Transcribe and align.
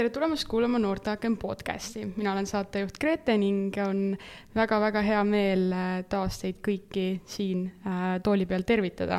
tere 0.00 0.08
tulemast 0.14 0.46
kuulama 0.48 0.78
Noorteaken 0.80 1.34
podcasti, 1.36 2.06
mina 2.16 2.30
olen 2.32 2.46
saatejuht 2.48 2.96
Grete 3.00 3.34
ning 3.36 3.74
on 3.84 3.98
väga-väga 4.56 5.02
hea 5.04 5.18
meel 5.28 5.66
äh, 5.76 5.88
taas 6.08 6.38
teid 6.40 6.62
kõiki 6.64 7.02
siin 7.28 7.66
äh, 7.84 8.14
tooli 8.24 8.46
peal 8.48 8.64
tervitada. 8.64 9.18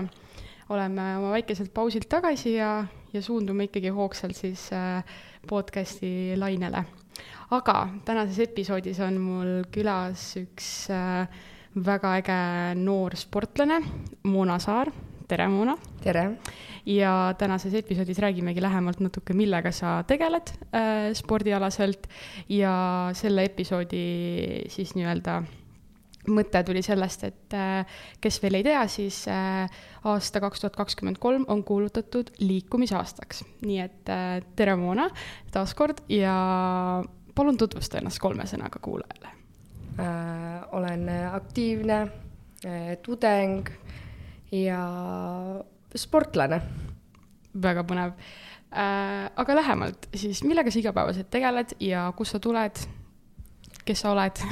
oleme 0.73 1.05
oma 1.19 1.35
väikeselt 1.35 1.69
pausilt 1.73 2.09
tagasi 2.09 2.55
ja, 2.55 2.71
ja 3.13 3.21
suundume 3.21 3.67
ikkagi 3.69 3.93
hoogsalt 3.93 4.33
siis 4.39 4.71
äh, 4.73 5.05
podcasti 5.45 6.33
lainele. 6.41 6.81
aga 7.51 7.77
tänases 8.05 8.39
episoodis 8.47 9.05
on 9.05 9.21
mul 9.21 9.53
külas 9.69 10.31
üks 10.41 10.89
väga 11.77 12.17
äge 12.23 12.41
noor 12.81 13.13
sportlane, 13.15 13.83
Mona 14.23 14.57
Saar. 14.57 14.89
Tere, 15.31 15.47
Mona! 15.47 15.77
tere! 16.03 16.25
ja 16.85 17.33
tänases 17.37 17.75
episoodis 17.77 18.19
räägimegi 18.19 18.61
lähemalt 18.61 18.99
natuke, 19.03 19.35
millega 19.37 19.69
sa 19.71 19.99
tegeled 20.09 20.49
äh, 20.73 21.11
spordialaselt 21.15 22.07
ja 22.49 22.73
selle 23.15 23.45
episoodi 23.45 24.01
siis 24.73 24.95
nii-öelda 24.97 25.35
mõte 26.33 26.63
tuli 26.65 26.81
sellest, 26.85 27.23
et 27.29 27.55
äh, 27.55 27.99
kes 28.21 28.41
veel 28.41 28.59
ei 28.59 28.65
tea, 28.65 28.81
siis 28.91 29.21
äh, 29.29 29.69
aasta 30.09 30.41
kaks 30.43 30.65
tuhat 30.65 30.79
kakskümmend 30.81 31.21
kolm 31.21 31.45
on 31.53 31.63
kuulutatud 31.63 32.33
liikumisaastaks. 32.41 33.45
nii 33.61 33.79
et 33.85 34.11
äh, 34.11 34.41
tere, 34.57 34.75
Moona, 34.75 35.07
taas 35.53 35.77
kord 35.77 36.01
ja 36.09 36.35
palun 37.37 37.61
tutvusta 37.61 38.01
ennast 38.01 38.19
kolme 38.19 38.49
sõnaga 38.49 38.81
kuulajale 38.81 39.31
äh,. 40.01 40.67
olen 40.75 41.07
aktiivne 41.29 42.01
äh, 42.01 42.97
tudeng 43.05 43.69
ja 44.51 44.83
sportlane. 45.95 46.61
väga 47.61 47.83
põnev 47.83 48.13
äh,. 48.71 49.27
aga 49.35 49.55
lähemalt 49.55 50.07
siis, 50.15 50.43
millega 50.43 50.71
sa 50.71 50.79
igapäevaselt 50.79 51.29
tegeled 51.31 51.75
ja 51.83 52.11
kust 52.15 52.31
sa 52.31 52.39
tuled? 52.39 52.83
kes 53.85 54.03
sa 54.03 54.11
oled 54.13 54.43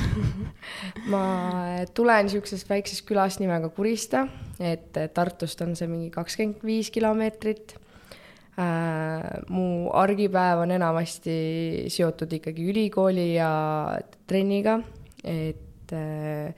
ma 1.12 1.23
tulen 1.96 2.28
niisugusest 2.28 2.70
väiksest 2.70 3.06
külast 3.08 3.40
nimega 3.40 3.70
Kurista, 3.70 4.26
et 4.60 4.98
Tartust 5.14 5.62
on 5.62 5.76
see 5.80 5.88
mingi 5.88 6.10
kakskümmend 6.12 6.66
viis 6.66 6.92
kilomeetrit 6.92 7.76
äh,. 8.60 9.45
mu 9.48 9.92
argipäev 9.95 10.66
on 10.66 10.76
enamasti 10.76 11.88
seotud 11.88 12.34
ikkagi 12.40 12.68
ülikooli 12.72 13.34
ja 13.36 13.52
trenniga, 14.28 14.80
et 15.23 15.95
äh, 15.95 16.52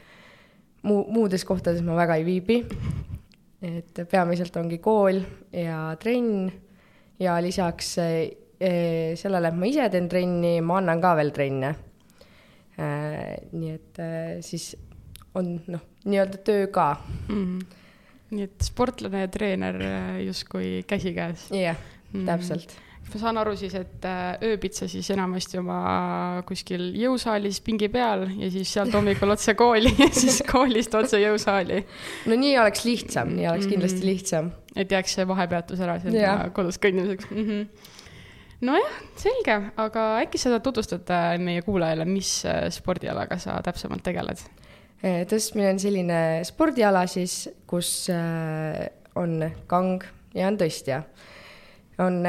muu, 0.81 1.05
muudes 1.11 1.45
kohtades 1.45 1.85
ma 1.85 1.97
väga 2.01 2.17
ei 2.17 2.25
viibi 2.25 2.63
et 3.61 4.03
peamiselt 4.09 4.55
ongi 4.57 4.79
kool 4.81 5.19
ja 5.53 5.91
trenn 6.01 6.49
ja 7.21 7.37
lisaks 7.43 7.93
eh, 8.01 9.13
sellele, 9.19 9.51
et 9.51 9.57
ma 9.57 9.69
ise 9.69 9.87
teen 9.93 10.09
trenni, 10.09 10.55
ma 10.65 10.79
annan 10.81 11.01
ka 11.03 11.13
veel 11.19 11.33
trenne. 11.35 11.73
Eh, 12.81 13.35
nii 13.53 13.73
et 13.75 14.01
eh, 14.01 14.37
siis 14.45 14.71
on 15.37 15.53
noh, 15.71 15.83
nii-öelda 16.07 16.41
töö 16.43 16.67
ka 16.73 16.95
mm. 17.29 17.35
-hmm. 17.35 17.81
nii 18.35 18.47
et 18.47 18.63
sportlane 18.65 19.21
ja 19.21 19.27
treener 19.31 19.77
justkui 20.25 20.83
käsikäes. 20.87 21.51
jah 21.51 21.59
yeah, 21.59 21.77
mm, 22.11 22.19
-hmm. 22.19 22.25
täpselt 22.25 22.75
ma 23.11 23.19
saan 23.19 23.39
aru 23.41 23.53
siis, 23.59 23.73
et 23.75 24.05
äh, 24.07 24.43
ööbitsa 24.47 24.87
siis 24.89 25.09
enamasti 25.13 25.59
oma 25.59 26.41
kuskil 26.47 26.91
jõusaalis 26.99 27.59
pingi 27.65 27.89
peal 27.91 28.27
ja 28.39 28.49
siis 28.53 28.71
sealt 28.71 28.93
hommikul 28.95 29.33
otse 29.33 29.55
kooli 29.59 29.91
ja 30.03 30.07
siis 30.15 30.41
koolist 30.47 30.95
otse 30.97 31.19
jõusaali. 31.21 31.81
no 32.31 32.37
nii 32.39 32.53
oleks 32.61 32.85
lihtsam, 32.87 33.33
nii 33.35 33.49
oleks 33.51 33.67
kindlasti 33.67 33.99
mm 33.99 34.05
-hmm. 34.05 34.11
lihtsam. 34.13 34.51
et 34.75 34.91
jääks 34.91 35.17
see 35.17 35.27
vahepeatus 35.27 35.79
ära 35.79 35.99
sinna 35.99 36.37
kodus 36.55 36.79
kõndimiseks 36.79 37.31
mm. 37.31 37.49
-hmm 37.49 37.67
nojah, 38.61 38.97
selge, 39.17 39.55
aga 39.81 40.01
äkki 40.21 40.37
sa 40.37 40.59
tutvustad 40.59 41.09
äh, 41.09 41.37
meie 41.41 41.61
kuulajale, 41.61 42.05
mis 42.05 42.45
äh, 42.45 42.69
spordialaga 42.69 43.37
sa 43.37 43.61
täpsemalt 43.63 44.03
tegeled? 44.03 44.47
tõstmine 45.01 45.71
on 45.73 45.79
selline 45.81 46.17
spordiala 46.45 47.07
siis, 47.09 47.49
kus 47.65 48.05
on 49.15 49.31
kang 49.65 50.03
ja 50.35 50.45
on 50.47 50.59
tõstja. 50.61 51.01
on 51.97 52.21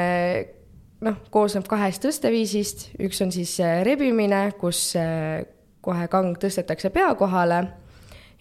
noh, 1.02 1.18
koosneb 1.34 1.66
kahest 1.70 2.04
tõsteviisist, 2.04 2.88
üks 3.02 3.22
on 3.24 3.32
siis 3.34 3.54
äh, 3.62 3.80
rebimine, 3.86 4.44
kus 4.60 4.92
äh, 4.98 5.42
kohe 5.82 6.06
kang 6.12 6.36
tõstetakse 6.40 6.92
pea 6.94 7.12
kohale. 7.18 7.62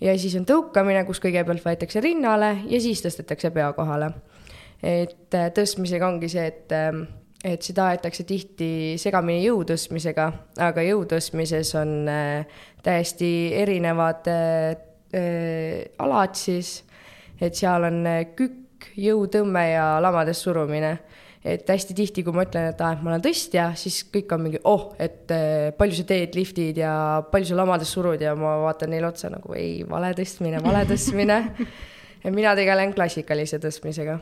Ja 0.02 0.14
siis 0.18 0.34
on 0.40 0.48
tõukamine, 0.50 1.04
kus 1.06 1.22
kõigepealt 1.22 1.62
võetakse 1.66 2.02
rinnale 2.02 2.56
ja 2.70 2.82
siis 2.82 3.04
tõstetakse 3.06 3.52
pea 3.54 3.70
kohale. 3.78 4.12
et 4.82 5.34
äh, 5.38 5.50
tõstmisega 5.54 6.08
ongi 6.08 6.30
see, 6.30 6.46
et, 6.48 6.72
ähm, 6.74 7.04
et 7.46 7.62
seda 7.62 7.92
aetakse 7.92 8.24
tihti 8.26 8.98
segamini 8.98 9.44
jõu 9.46 9.62
tõstmisega, 9.70 10.32
aga 10.58 10.82
jõu 10.82 11.06
tõstmises 11.06 11.76
on 11.78 12.10
täiesti 12.82 13.54
erinevad 13.58 14.26
alad 16.02 16.36
siis, 16.38 16.84
et 17.42 17.58
seal 17.58 17.86
on 17.86 18.06
kükk, 18.38 18.90
jõutõmme 18.98 19.66
ja 19.70 19.86
lamades 20.02 20.42
surumine 20.42 20.96
et 21.44 21.70
hästi 21.70 21.96
tihti, 21.98 22.24
kui 22.26 22.36
ma 22.36 22.46
ütlen, 22.46 22.70
et 22.72 22.82
aa, 22.84 22.94
et 22.96 23.02
ma 23.02 23.14
olen 23.14 23.24
tõstja, 23.26 23.72
siis 23.80 24.02
kõik 24.14 24.34
on 24.36 24.44
mingi 24.46 24.62
oh, 24.70 24.92
et 25.02 25.32
eh, 25.34 25.70
palju 25.78 25.98
sa 25.98 26.06
teed 26.12 26.38
liftid 26.38 26.82
ja 26.84 26.94
palju 27.32 27.50
sa 27.50 27.58
lamades 27.58 27.94
surud 27.94 28.22
ja 28.22 28.36
ma 28.38 28.60
vaatan 28.68 28.94
neile 28.94 29.10
otsa 29.10 29.32
nagu 29.34 29.58
ei, 29.58 29.82
vale 29.90 30.14
tõstmine, 30.18 30.62
vale 30.64 30.86
tõstmine. 30.90 31.42
Et 32.22 32.30
mina 32.30 32.52
tegelen 32.54 32.92
klassikalise 32.94 33.58
tõstmisega 33.58 34.20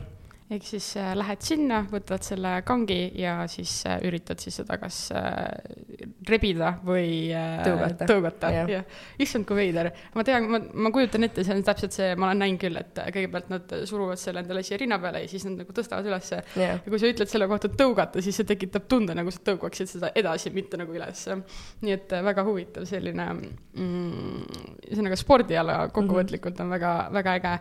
ehk 0.50 0.66
siis 0.66 0.86
äh, 0.98 1.12
lähed 1.14 1.44
sinna, 1.46 1.84
võtad 1.90 2.24
selle 2.26 2.56
kangi 2.66 2.98
ja 3.20 3.36
siis 3.50 3.84
äh, 3.86 4.00
üritad 4.08 4.40
siis 4.42 4.56
seda 4.60 4.76
kas 4.82 4.96
äh, 5.14 6.08
rebida 6.26 6.72
või 6.86 7.30
äh, 7.34 7.60
tõugata, 7.64 8.08
tõugata., 8.10 8.50
jah. 8.54 8.96
issand, 9.22 9.46
kui 9.46 9.60
veider. 9.60 9.92
ma 10.16 10.24
tean, 10.26 10.48
ma, 10.50 10.60
ma 10.86 10.92
kujutan 10.94 11.26
ette, 11.26 11.44
see 11.46 11.54
on 11.54 11.62
täpselt 11.66 11.94
see, 11.94 12.08
ma 12.18 12.30
olen 12.30 12.42
näinud 12.44 12.62
küll, 12.64 12.80
et 12.80 12.98
kõigepealt 13.14 13.52
nad 13.52 13.76
suruvad 13.88 14.20
selle 14.20 14.42
endale 14.42 14.64
siia 14.66 14.80
rinna 14.80 14.98
peale 15.02 15.22
ja 15.24 15.30
siis 15.30 15.46
nad 15.46 15.60
nagu 15.62 15.76
tõstavad 15.76 16.10
ülesse. 16.10 16.42
ja 16.58 16.72
kui 16.86 17.02
sa 17.02 17.12
ütled 17.14 17.30
selle 17.30 17.48
kohta 17.50 17.70
tõugata, 17.70 18.24
siis 18.24 18.40
see 18.40 18.50
tekitab 18.50 18.90
tunde, 18.90 19.14
nagu 19.16 19.30
sa 19.34 19.44
tõugaksid 19.52 19.92
seda 19.94 20.10
edasi, 20.18 20.50
mitte 20.54 20.80
nagu 20.80 20.94
ülesse. 20.96 21.38
nii 21.84 21.94
et 21.94 22.16
äh, 22.16 22.26
väga 22.26 22.46
huvitav 22.48 22.90
selline 22.90 23.30
mm,, 23.30 24.60
ühesõnaga 24.90 25.20
spordiala 25.20 25.80
kokkuvõtlikult 25.94 26.58
on 26.64 26.74
väga, 26.74 26.94
väga 27.14 27.38
äge 27.38 27.56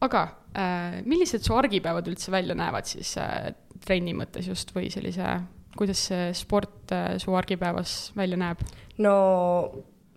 aga 0.00 0.22
äh, 0.56 1.00
millised 1.08 1.44
su 1.44 1.56
argipäevad 1.56 2.08
üldse 2.10 2.32
välja 2.32 2.56
näevad 2.58 2.88
siis 2.88 3.14
äh, 3.20 3.52
trenni 3.84 4.14
mõttes 4.16 4.48
just 4.48 4.72
või 4.76 4.90
sellise, 4.92 5.38
kuidas 5.76 6.06
see 6.10 6.30
sport 6.36 6.92
äh, 6.96 7.14
su 7.22 7.34
argipäevas 7.36 8.12
välja 8.16 8.40
näeb? 8.40 8.64
no 9.00 9.14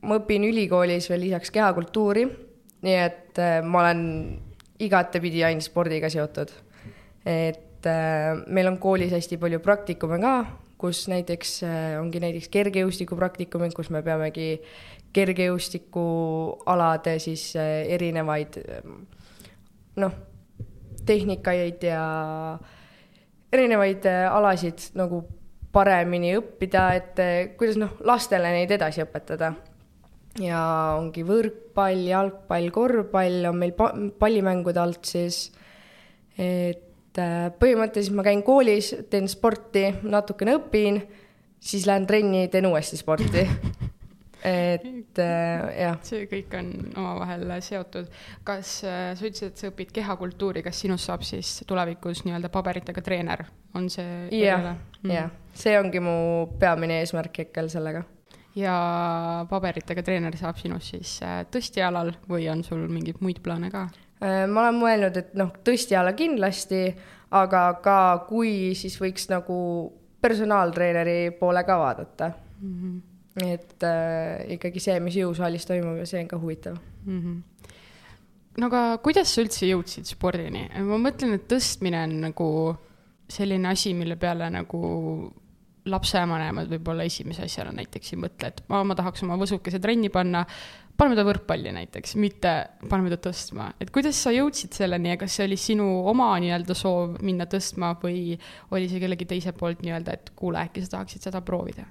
ma 0.03 0.19
õpin 0.19 0.47
ülikoolis 0.49 1.07
veel 1.11 1.27
lisaks 1.27 1.53
kehakultuuri, 1.53 2.25
nii 2.83 2.97
et 2.99 3.39
äh, 3.41 3.59
ma 3.63 3.85
olen 3.85 4.03
igatepidi 4.83 5.45
ainult 5.47 5.67
spordiga 5.67 6.09
seotud. 6.11 6.51
et 7.25 7.87
äh, 7.87 8.43
meil 8.47 8.71
on 8.71 8.77
koolis 8.81 9.13
hästi 9.15 9.39
palju 9.39 9.59
praktikume 9.63 10.19
ka, 10.21 10.35
kus 10.83 11.05
näiteks 11.11 11.51
äh, 11.63 11.95
ongi 12.01 12.19
näiteks 12.19 12.49
kergejõustiku 12.51 13.15
praktikumid, 13.19 13.73
kus 13.75 13.89
me 13.93 14.01
peamegi 14.03 14.61
kergejõustikualade 15.15 17.19
siis 17.23 17.55
äh, 17.55 17.87
erinevaid 17.95 18.57
äh, 18.59 18.65
noh, 20.01 20.13
tehnikaid 21.05 21.83
ja 21.85 22.03
erinevaid 23.53 24.05
äh, 24.09 24.25
alasid 24.33 24.89
nagu 24.97 25.23
paremini 25.73 26.35
õppida, 26.37 26.87
et 26.97 27.21
äh, 27.21 27.35
kuidas 27.57 27.79
noh, 27.81 27.95
lastele 28.05 28.53
neid 28.55 28.73
edasi 28.73 29.03
õpetada. 29.05 29.53
ja 30.41 30.59
ongi 30.97 31.21
võrkpall, 31.25 32.07
jalgpall, 32.09 32.71
korvpall 32.73 33.49
on 33.51 33.59
meil 33.61 33.75
pa 33.77 33.91
pallimängude 34.19 34.81
alt 34.81 35.05
siis. 35.05 35.51
et 36.37 37.19
äh, 37.21 37.49
põhimõtteliselt 37.59 38.17
ma 38.17 38.25
käin 38.25 38.43
koolis, 38.43 38.93
teen 39.09 39.27
sporti, 39.29 39.89
natukene 40.01 40.57
õpin, 40.57 41.01
siis 41.59 41.85
lähen 41.85 42.07
trenni, 42.09 42.47
teen 42.49 42.65
uuesti 42.65 42.97
sporti 42.97 43.47
et 44.43 45.19
äh, 45.19 45.61
jah. 45.79 45.99
see 46.03 46.25
kõik 46.27 46.55
on 46.59 46.71
omavahel 46.99 47.47
seotud. 47.63 48.09
kas 48.43 48.75
äh, 48.83 49.13
sa 49.15 49.27
ütlesid, 49.27 49.53
et 49.53 49.61
sa 49.61 49.69
õpid 49.71 49.93
kehakultuuri, 49.95 50.63
kas 50.65 50.81
sinust 50.83 51.07
saab 51.07 51.23
siis 51.27 51.61
tulevikus 51.67 52.25
nii-öelda 52.27 52.51
paberitega 52.51 53.03
treener, 53.05 53.45
on 53.77 53.87
see? 53.93 54.27
jah, 54.35 54.73
jah, 55.07 55.31
see 55.55 55.77
ongi 55.79 56.03
mu 56.03 56.15
peamine 56.59 56.99
eesmärk 57.03 57.39
hetkel 57.45 57.71
sellega. 57.71 58.03
ja 58.59 58.75
paberitega 59.49 60.03
treener 60.03 60.35
saab 60.39 60.59
sinust 60.59 60.91
siis 60.91 61.15
äh, 61.23 61.45
tõstjalal 61.51 62.11
või 62.29 62.49
on 62.51 62.65
sul 62.67 62.83
mingeid 62.91 63.23
muid 63.23 63.39
plaane 63.45 63.71
ka? 63.71 63.87
Äh, 64.19 64.43
ma 64.51 64.67
olen 64.67 64.81
mõelnud, 64.81 65.23
et 65.23 65.33
noh, 65.39 65.55
tõstjala 65.63 66.11
kindlasti, 66.19 66.89
aga 67.31 67.63
ka 67.83 67.97
kui, 68.27 68.73
siis 68.75 68.99
võiks 68.99 69.31
nagu 69.31 69.55
personaaltreeneri 70.23 71.33
poole 71.39 71.63
ka 71.67 71.79
vaadata 71.79 72.31
mm. 72.59 72.75
-hmm 72.75 73.01
et 73.41 73.83
äh, 73.87 74.45
ikkagi 74.57 74.81
see, 74.83 74.99
mis 75.01 75.17
jõusaalis 75.17 75.65
toimub 75.65 75.97
ja 75.97 76.05
see 76.09 76.21
on 76.21 76.29
ka 76.29 76.37
huvitav 76.37 76.77
mm. 76.77 77.19
-hmm. 77.19 77.77
no 78.61 78.69
aga 78.69 78.97
kuidas 79.05 79.33
sa 79.33 79.41
üldse 79.41 79.69
jõudsid 79.69 80.05
spordini? 80.05 80.67
ma 80.85 80.99
mõtlen, 81.01 81.33
et 81.39 81.47
tõstmine 81.49 82.03
on 82.03 82.19
nagu 82.27 82.49
selline 83.29 83.71
asi, 83.71 83.93
mille 83.97 84.15
peale 84.21 84.49
nagu 84.53 84.83
lapsevanemad 85.89 86.69
võib-olla 86.71 87.03
esimese 87.03 87.43
asjana 87.43 87.73
näiteks 87.75 88.13
ei 88.13 88.19
mõtle, 88.21 88.53
et 88.53 88.61
ma, 88.71 88.83
ma 88.87 88.95
tahaks 88.95 89.23
oma 89.25 89.35
võsukese 89.39 89.81
trenni 89.83 90.07
panna, 90.13 90.45
paneme 90.95 91.17
ta 91.17 91.25
võrkpalli 91.27 91.73
näiteks, 91.75 92.15
mitte 92.21 92.53
paneme 92.89 93.11
ta 93.11 93.17
tõstma. 93.27 93.73
et 93.81 93.91
kuidas 93.91 94.21
sa 94.23 94.31
jõudsid 94.31 94.77
selleni 94.77 95.09
ja 95.09 95.17
kas 95.17 95.35
see 95.35 95.47
oli 95.49 95.57
sinu 95.59 95.87
oma 96.07 96.29
nii-öelda 96.39 96.77
soov 96.77 97.17
minna 97.25 97.49
tõstma 97.49 97.95
või 98.03 98.37
oli 98.71 98.87
see 98.91 99.01
kellegi 99.03 99.25
teise 99.25 99.51
poolt 99.57 99.83
nii-öelda, 99.83 100.13
et 100.13 100.31
kuule, 100.35 100.61
äkki 100.63 100.85
sa 100.85 100.97
tahaksid 100.97 101.27
seda 101.27 101.41
proovida? 101.41 101.89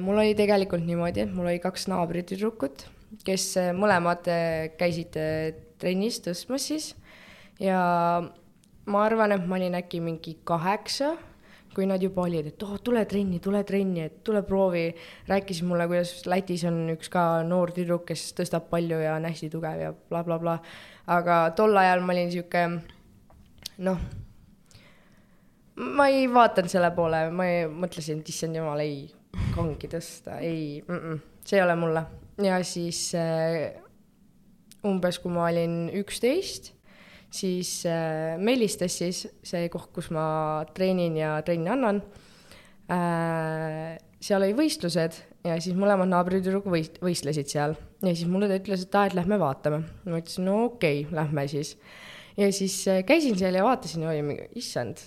Mul 0.00 0.20
oli 0.22 0.34
tegelikult 0.38 0.84
niimoodi, 0.86 1.26
et 1.26 1.32
mul 1.34 1.50
oli 1.50 1.60
kaks 1.60 1.88
naabritüdrukut, 1.92 2.86
kes 3.26 3.50
mõlemad 3.76 4.26
käisid 4.80 5.18
trennis 5.78 6.22
tõstmas 6.24 6.70
siis 6.70 6.94
ja 7.60 7.78
ma 8.86 9.04
arvan, 9.04 9.34
et 9.34 9.46
ma 9.46 9.58
olin 9.58 9.76
äkki 9.78 10.00
mingi 10.04 10.38
kaheksa, 10.46 11.14
kui 11.74 11.88
nad 11.90 12.02
juba 12.02 12.22
olid, 12.28 12.52
et 12.52 12.62
oh, 12.62 12.76
tule 12.84 13.02
trenni, 13.10 13.40
tule 13.42 13.64
trenni, 13.66 14.04
et 14.06 14.20
tule 14.24 14.44
proovi. 14.46 14.84
rääkisid 15.28 15.66
mulle, 15.66 15.88
kuidas 15.90 16.26
Lätis 16.30 16.64
on 16.68 16.84
üks 16.92 17.10
ka 17.10 17.42
noor 17.46 17.72
tüdruk, 17.74 18.04
kes 18.10 18.28
tõstab 18.38 18.68
palju 18.70 19.00
ja 19.02 19.16
on 19.18 19.26
hästi 19.26 19.50
tugev 19.50 19.80
ja 19.80 19.90
blablabla 19.92 20.58
bla, 20.58 20.58
bla. 20.60 21.16
aga 21.18 21.40
tol 21.56 21.76
ajal 21.76 22.04
ma 22.04 22.14
olin 22.14 22.30
sihuke 22.30 22.62
noh, 23.78 23.98
ma 25.74 26.08
ei 26.08 26.28
vaadanud 26.30 26.70
selle 26.70 26.92
poole, 26.94 27.26
ma 27.34 27.48
ei, 27.50 27.66
mõtlesin, 27.66 28.22
et 28.22 28.30
issand 28.30 28.60
jumal, 28.60 28.84
ei, 28.84 29.08
kangi 29.54 29.90
tõsta, 29.90 30.38
ei 30.40 30.82
mm, 30.86 31.00
-mm, 31.00 31.24
see 31.44 31.58
ei 31.58 31.64
ole 31.64 31.76
mulle. 31.76 32.04
ja 32.42 32.62
siis 32.64 33.12
äh, 33.18 33.80
umbes, 34.84 35.18
kui 35.18 35.32
ma 35.32 35.48
olin 35.48 35.90
üksteist 35.94 36.72
siis 37.34 37.84
äh, 37.86 38.38
Meelistes 38.38 38.98
siis, 38.98 39.26
see 39.42 39.68
koht, 39.72 39.90
kus 39.94 40.10
ma 40.14 40.64
treenin 40.74 41.16
ja 41.18 41.36
trenni 41.46 41.70
annan 41.72 42.02
äh,, 42.90 43.96
seal 44.24 44.44
oli 44.44 44.54
võistlused 44.56 45.18
ja 45.44 45.56
siis 45.60 45.76
mõlemad 45.76 46.08
naabritüdrukud 46.12 46.72
võist-, 46.72 47.00
võistlesid 47.04 47.50
seal. 47.50 47.76
ja 48.02 48.12
siis 48.12 48.28
mulle 48.30 48.48
ta 48.50 48.58
ütles, 48.60 48.86
et 48.86 48.98
aa, 48.98 49.08
et 49.10 49.18
lähme 49.18 49.38
vaatame. 49.40 49.82
ma 50.06 50.20
ütlesin, 50.20 50.46
no 50.48 50.60
okei 50.70 51.02
okay,, 51.04 51.16
lähme 51.16 51.46
siis. 51.50 51.74
ja 52.38 52.50
siis 52.52 52.78
äh, 52.88 53.02
käisin 53.06 53.38
seal 53.40 53.58
ja 53.58 53.66
vaatasin 53.66 54.06
ja 54.06 54.12
oli 54.12 54.22
mingi, 54.26 54.48
issand, 54.60 55.02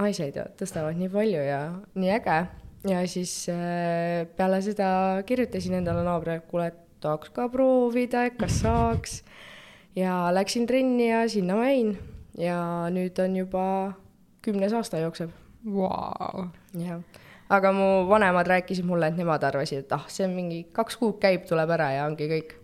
naised 0.00 0.40
tõstavad 0.58 0.98
nii 0.98 1.12
palju 1.12 1.44
ja 1.44 1.60
nii 1.94 2.16
äge. 2.16 2.40
Ja 2.88 3.00
siis 3.08 3.48
äh, 3.52 4.26
peale 4.36 4.60
seda 4.64 5.22
kirjutasin 5.26 5.80
endale 5.80 6.04
naabrile, 6.06 6.40
kuule, 6.48 6.70
et 6.70 6.78
tahaks 7.00 7.32
ka 7.34 7.48
proovida, 7.52 8.26
et 8.28 8.38
kas 8.40 8.60
saaks. 8.62 9.20
Ja 9.96 10.28
läksin 10.32 10.68
trenni 10.70 11.10
ja 11.10 11.24
sinna 11.28 11.56
ma 11.58 11.66
jäin. 11.70 11.96
Ja 12.38 12.60
nüüd 12.92 13.18
on 13.20 13.34
juba 13.36 13.64
kümnes 14.44 14.72
aasta 14.72 15.00
jookseb. 15.02 15.32
Wow.. 15.66 16.46
jah, 16.78 17.02
aga 17.52 17.72
mu 17.76 17.88
vanemad 18.08 18.48
rääkisid 18.48 18.86
mulle, 18.88 19.10
et 19.10 19.18
nemad 19.18 19.42
arvasid, 19.44 19.82
et 19.84 19.92
ah, 19.92 20.06
see 20.08 20.24
on 20.24 20.32
mingi 20.32 20.62
kaks 20.72 20.96
kuud 20.96 21.18
käib, 21.20 21.44
tuleb 21.48 21.74
ära 21.76 21.90
ja 21.98 22.06
ongi 22.08 22.28
kõik. 22.30 22.54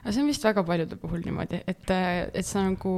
aga 0.00 0.10
see 0.10 0.24
on 0.24 0.32
vist 0.32 0.46
väga 0.48 0.64
paljude 0.66 0.98
puhul 0.98 1.22
niimoodi, 1.22 1.60
et, 1.70 1.92
et 2.34 2.46
sa 2.46 2.64
nagu 2.66 2.96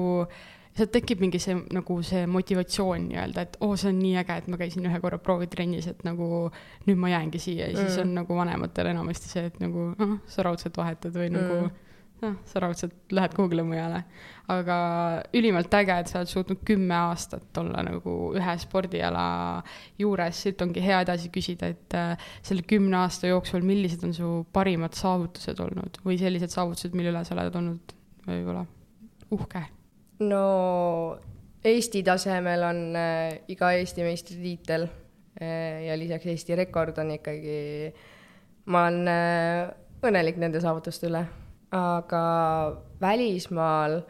sealt 0.80 0.94
tekib 0.94 1.20
mingi 1.24 1.40
see 1.42 1.58
nagu 1.76 1.98
see 2.06 2.24
motivatsioon 2.30 3.10
nii-öelda, 3.10 3.44
et 3.46 3.60
oo 3.60 3.72
oh,, 3.72 3.76
see 3.80 3.92
on 3.92 4.00
nii 4.00 4.16
äge, 4.22 4.38
et 4.42 4.48
ma 4.52 4.60
käisin 4.60 4.88
ühe 4.88 5.02
korra 5.02 5.20
proovitrennis, 5.22 5.90
et 5.92 6.02
nagu 6.06 6.48
nüüd 6.88 6.98
ma 7.00 7.12
jäängi 7.12 7.42
siia 7.42 7.68
ja 7.68 7.76
siis 7.76 7.98
mm. 7.98 8.08
on 8.08 8.18
nagu 8.22 8.40
vanematel 8.40 8.90
enamasti 8.94 9.30
see, 9.30 9.46
et 9.52 9.62
nagu 9.62 9.92
noh, 9.98 10.18
sa 10.30 10.46
raudselt 10.46 10.80
vahetad 10.80 11.16
või 11.16 11.30
nagu 11.36 11.60
mm. 11.60 11.70
nagu 11.70 11.88
noh, 12.20 12.36
sa 12.48 12.60
raudselt 12.62 13.12
lähed 13.12 13.34
kuhugile 13.36 13.64
mujale. 13.66 14.02
aga 14.50 14.76
ülimalt 15.36 15.74
äge, 15.78 15.96
et 16.02 16.10
sa 16.10 16.20
oled 16.20 16.30
suutnud 16.30 16.62
kümme 16.66 16.94
aastat 16.96 17.60
olla 17.60 17.84
nagu 17.86 18.14
ühe 18.36 18.56
spordiala 18.58 19.24
juures, 20.00 20.42
siit 20.44 20.62
ongi 20.64 20.82
hea 20.84 21.00
edasi 21.04 21.30
küsida, 21.32 21.70
et 21.70 21.98
äh, 21.98 22.30
selle 22.42 22.66
kümne 22.66 22.98
aasta 23.04 23.30
jooksul, 23.30 23.64
millised 23.66 24.04
on 24.06 24.14
su 24.16 24.32
parimad 24.52 24.96
saavutused 24.98 25.60
olnud 25.66 26.00
või 26.06 26.18
sellised 26.20 26.52
saavutused, 26.54 26.96
mille 26.98 27.14
üle 27.14 27.24
sa 27.26 27.36
oled 27.38 27.60
olnud 27.62 27.94
võib-olla 28.26 28.66
uhke? 29.36 29.68
No 30.20 31.18
Eesti 31.64 32.02
tasemel 32.02 32.62
on 32.64 32.80
äh, 32.96 33.40
iga 33.52 33.72
Eesti 33.76 34.04
meistritiitel 34.06 34.86
äh, 34.86 35.84
ja 35.86 35.98
lisaks 35.98 36.26
Eesti 36.26 36.56
rekord 36.56 36.98
on 36.98 37.12
ikkagi, 37.18 37.92
ma 38.72 38.86
olen 38.88 39.12
äh, 39.12 39.68
õnnelik 40.04 40.40
nende 40.40 40.62
saavutuste 40.64 41.10
üle 41.10 41.26
aga 41.74 42.22
välismaal 43.00 44.00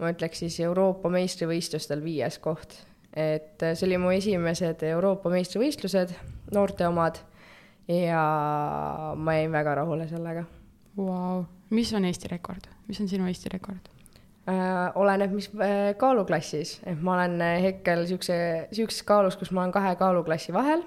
ma 0.00 0.10
ütleks 0.10 0.42
siis 0.42 0.58
Euroopa 0.64 1.10
meistrivõistlustel 1.12 2.02
viies 2.02 2.38
koht. 2.42 2.80
et 3.14 3.62
see 3.62 3.86
oli 3.86 3.98
mu 4.02 4.10
esimesed 4.10 4.82
Euroopa 4.88 5.30
meistrivõistlused, 5.30 6.16
noorte 6.52 6.88
omad, 6.88 7.20
ja 7.86 8.24
ma 9.14 9.36
jäin 9.38 9.54
väga 9.54 9.76
rahule 9.82 10.08
sellega 10.10 10.44
wow.. 10.98 11.44
mis 11.70 11.92
on 11.94 12.04
Eesti 12.10 12.32
rekord, 12.32 12.66
mis 12.88 13.00
on 13.00 13.08
sinu 13.08 13.30
Eesti 13.30 13.54
rekord? 13.54 13.93
Oleneb, 14.46 15.32
mis 15.32 15.48
äh, 15.56 15.94
kaaluklassis, 15.96 16.78
et 16.84 17.00
ma 17.00 17.14
olen 17.16 17.40
äh, 17.40 17.62
hetkel 17.64 18.04
siukse, 18.08 18.36
siukses 18.76 19.04
kaalus, 19.08 19.38
kus 19.40 19.52
ma 19.54 19.62
olen 19.62 19.72
kahe 19.72 19.94
kaaluklassi 19.96 20.52
vahel 20.52 20.84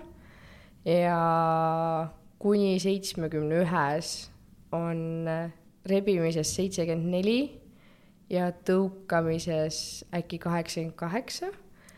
ja 0.86 1.18
kuni 2.40 2.78
seitsmekümne 2.80 3.64
ühes 3.64 4.30
on 4.76 5.26
äh, 5.28 5.50
rebimises 5.90 6.54
seitsekümmend 6.54 7.10
neli 7.16 7.40
ja 8.30 8.52
tõukamises 8.52 10.04
äkki 10.14 10.38
kaheksakümmend 10.44 10.98
kaheksa. 11.00 11.50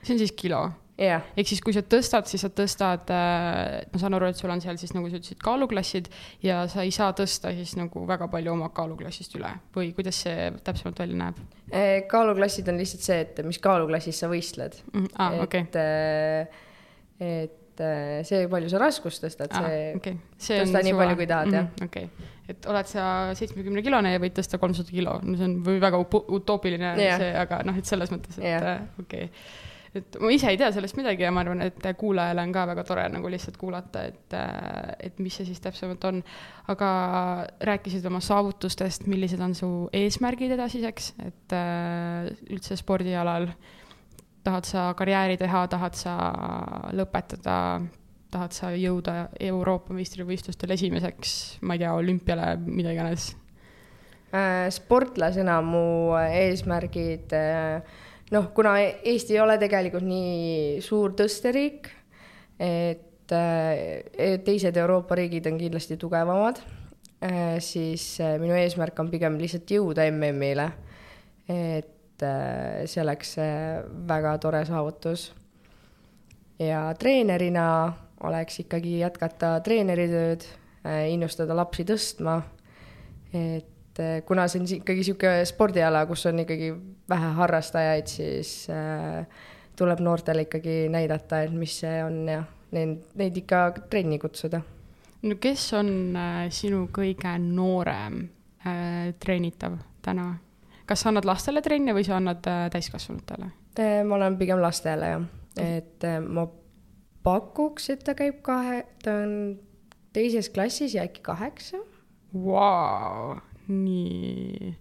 see 0.04 0.16
on 0.16 0.22
siis 0.24 0.32
kilo? 0.32 0.70
Yeah. 1.00 1.24
ehk 1.40 1.48
siis, 1.48 1.62
kui 1.63 1.72
sa 1.72 1.80
tõstad, 1.80 2.28
siis 2.28 2.42
sa 2.44 2.50
tõstad 2.51 3.12
äh,, 3.16 3.86
ma 3.88 4.00
saan 4.01 4.18
aru, 4.18 4.28
et 4.34 4.40
sul 4.40 4.51
on 4.51 4.60
seal 4.60 4.75
siis 4.81 4.92
nagu 4.92 5.07
sa 5.07 5.16
ütlesid, 5.16 5.40
kaaluklassid 5.44 6.10
ja 6.44 6.66
sa 6.72 6.84
ei 6.84 6.92
saa 6.92 7.13
tõsta 7.16 7.54
siis 7.56 7.78
nagu 7.80 8.04
väga 8.10 8.28
palju 8.31 8.51
oma 8.51 8.68
kaaluklassist 8.75 9.38
üle 9.40 9.54
või 9.75 9.94
kuidas 9.96 10.19
see 10.25 10.50
täpsemalt 10.66 11.00
välja 11.00 11.22
näeb? 11.22 11.40
Äh, 11.72 11.94
kaaluklassid 12.12 12.68
on 12.72 12.81
lihtsalt 12.81 13.06
see, 13.06 13.22
et 13.24 13.40
mis 13.48 13.62
kaaluklassis 13.63 14.19
sa 14.19 14.28
võistled 14.31 14.75
mm,. 14.92 15.13
Ah, 15.16 15.38
et 15.38 15.46
okay., 15.46 15.69
äh, 15.80 16.60
et 17.30 17.86
äh, 17.86 18.19
see, 18.28 18.44
palju 18.51 18.74
sa 18.74 18.84
raskust 18.84 19.24
tõstad, 19.24 19.56
see 19.56 19.80
ah,, 19.80 20.01
okay. 20.01 20.19
see 20.36 20.60
tõsta 20.66 20.84
nii 20.84 20.98
palju, 21.00 21.16
kui 21.22 21.30
tahad 21.31 21.54
mm, 21.54 21.56
-hmm, 21.56 21.80
jah. 21.80 21.88
okei 21.88 22.12
okay 22.12 22.36
et 22.50 22.66
oled 22.66 22.88
sa 22.90 23.01
seitsmekümne 23.38 23.86
kilone 23.86 24.10
ja 24.10 24.19
võid 24.19 24.34
tõsta 24.36 24.57
kolmsada 24.57 24.90
kilo, 24.90 25.19
no 25.22 25.38
see 25.38 25.46
on 25.46 25.60
või 25.63 25.80
väga 25.80 26.00
utoopiline 26.01 26.96
yeah. 26.98 27.19
see, 27.22 27.34
aga 27.46 27.60
noh, 27.68 27.78
et 27.78 27.88
selles 27.88 28.10
mõttes, 28.10 28.40
et 28.42 28.48
yeah. 28.51 28.88
okei 29.00 29.29
okay 29.29 29.68
et 29.96 30.17
ma 30.22 30.31
ise 30.34 30.51
ei 30.51 30.60
tea 30.60 30.69
sellest 30.75 30.98
midagi 31.00 31.25
ja 31.25 31.31
ma 31.34 31.43
arvan, 31.43 31.63
et 31.65 31.89
kuulajale 31.98 32.43
on 32.46 32.53
ka 32.53 32.65
väga 32.69 32.86
tore 32.88 33.08
nagu 33.10 33.31
lihtsalt 33.31 33.58
kuulata, 33.58 34.03
et, 34.10 34.38
et 35.10 35.19
mis 35.24 35.39
see 35.39 35.48
siis 35.50 35.62
täpsemalt 35.63 36.03
on. 36.10 36.24
aga 36.69 36.89
rääkisid 37.65 38.05
oma 38.05 38.22
saavutustest, 38.22 39.08
millised 39.10 39.41
on 39.41 39.55
su 39.58 39.72
eesmärgid 39.93 40.53
edasiseks, 40.58 41.13
et 41.25 41.55
äh, 41.58 42.29
üldse 42.53 42.77
spordialal 42.77 43.50
tahad 44.43 44.65
sa 44.65 44.89
karjääri 44.98 45.38
teha, 45.38 45.65
tahad 45.67 45.98
sa 45.98 46.17
lõpetada 46.96 47.58
tahad 48.29 48.53
sa 48.53 48.72
jõuda 48.77 49.29
Euroopa 49.50 49.93
meistrivõistlustel 49.98 50.75
esimeseks, 50.75 51.31
ma 51.65 51.75
ei 51.75 51.84
tea, 51.84 51.93
olümpiale, 51.98 52.51
mida 52.62 52.93
iganes? 52.93 53.31
Äh, 54.29 54.67
sportlasena 54.74 55.58
mu 55.65 56.13
eesmärgid, 56.22 57.34
äh, 57.34 57.81
noh, 58.31 58.50
kuna 58.55 58.75
Eesti 58.79 59.36
ei 59.36 59.41
ole 59.43 59.57
tegelikult 59.62 60.05
nii 60.07 60.81
suur 60.86 61.15
tõsteriik, 61.17 61.89
et 62.59 63.33
äh, 63.36 64.36
teised 64.45 64.77
Euroopa 64.77 65.17
riigid 65.19 65.48
on 65.50 65.57
kindlasti 65.59 65.98
tugevamad, 66.00 66.62
siis 67.59 68.03
minu 68.39 68.55
eesmärk 68.55 69.00
on 69.03 69.09
pigem 69.12 69.33
lihtsalt 69.41 69.71
jõuda 69.75 70.05
MM-ile. 70.07 70.69
et 71.50 72.24
see 72.88 73.01
oleks 73.01 73.33
väga 74.07 74.38
tore 74.39 74.62
saavutus. 74.65 75.33
ja 76.59 76.93
treenerina 77.00 77.65
oleks 78.24 78.59
ikkagi 78.63 79.00
jätkata 79.00 79.59
treeneritööd, 79.63 80.45
innustada 81.12 81.55
lapsi 81.55 81.83
tõstma. 81.83 82.41
et 83.33 83.78
äh, 84.00 84.22
kuna 84.25 84.48
see 84.48 84.62
on 84.62 84.68
ikkagi 84.79 85.03
niisugune 85.03 85.46
spordiala, 85.48 86.06
kus 86.10 86.25
on 86.29 86.44
ikkagi 86.44 86.72
vähe 87.10 87.32
harrastajaid, 87.39 88.10
siis 88.12 88.53
äh, 88.74 89.25
tuleb 89.79 90.01
noortele 90.03 90.48
ikkagi 90.48 90.82
näidata, 90.91 91.44
et 91.46 91.56
mis 91.56 91.79
see 91.84 92.01
on 92.03 92.20
ja 92.29 92.44
neid, 92.75 92.98
neid 93.20 93.39
ikka 93.44 93.63
trenni 93.89 94.20
kutsuda. 94.20 94.62
no 95.22 95.39
kes 95.41 95.65
on 95.79 95.89
sinu 96.56 96.86
kõige 96.96 97.34
noorem 97.44 98.22
äh, 98.65 99.10
treenitav 99.20 99.79
täna? 100.06 100.32
kas 100.89 101.03
sa 101.03 101.12
annad 101.12 101.27
lastele 101.29 101.62
trenne 101.62 101.94
või 101.94 102.06
sa 102.08 102.18
annad 102.18 102.46
täiskasvanutele? 102.74 103.51
ma 103.79 104.15
olen 104.15 104.36
pigem 104.39 104.60
lastele 104.60 105.13
jah, 105.13 105.27
et 105.62 106.03
ma 106.25 106.48
pakuks, 107.24 107.89
et 107.94 108.03
ta 108.03 108.15
käib 108.18 108.41
kahe, 108.46 108.84
ta 109.03 109.13
on 109.24 109.34
teises 110.15 110.50
klassis 110.50 110.96
ja 110.96 111.06
äkki 111.08 111.22
kaheksa. 111.25 111.82
Vau, 112.34 113.38
nii, 113.70 114.76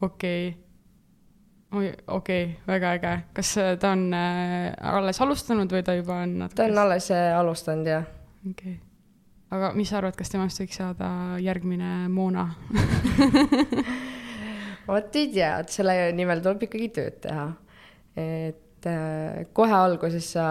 okei 0.00 0.48
okay.. 0.48 1.78
oi, 1.78 1.92
okei 2.06 2.44
okay,, 2.44 2.54
väga 2.66 2.92
äge. 2.96 3.14
kas 3.36 3.54
ta 3.80 3.92
on 3.92 4.08
äh, 4.16 4.72
alles 4.92 5.20
alustanud 5.20 5.72
või 5.72 5.82
ta 5.84 5.96
juba 5.98 6.22
on 6.24 6.38
natuke? 6.44 6.56
ta 6.56 6.68
on 6.70 6.78
alles 6.84 7.10
äh, 7.14 7.38
alustanud, 7.38 7.86
jah. 7.86 8.06
okei 8.50 8.52
okay. 8.52 8.76
aga 9.56 9.72
mis 9.76 9.92
sa 9.92 10.00
arvad, 10.00 10.16
kas 10.16 10.32
temast 10.32 10.62
võiks 10.62 10.80
saada 10.80 11.10
järgmine 11.42 11.90
Moona 12.12 12.46
vot 14.88 15.20
ei 15.20 15.28
tea, 15.34 15.58
et 15.60 15.74
selle 15.74 15.98
nimel 16.16 16.40
tuleb 16.44 16.64
ikkagi 16.68 16.88
tööd 16.96 17.20
teha. 17.26 17.46
et 18.16 18.88
äh, 18.88 19.44
kohe 19.52 19.76
alguses 19.76 20.32
sa 20.38 20.48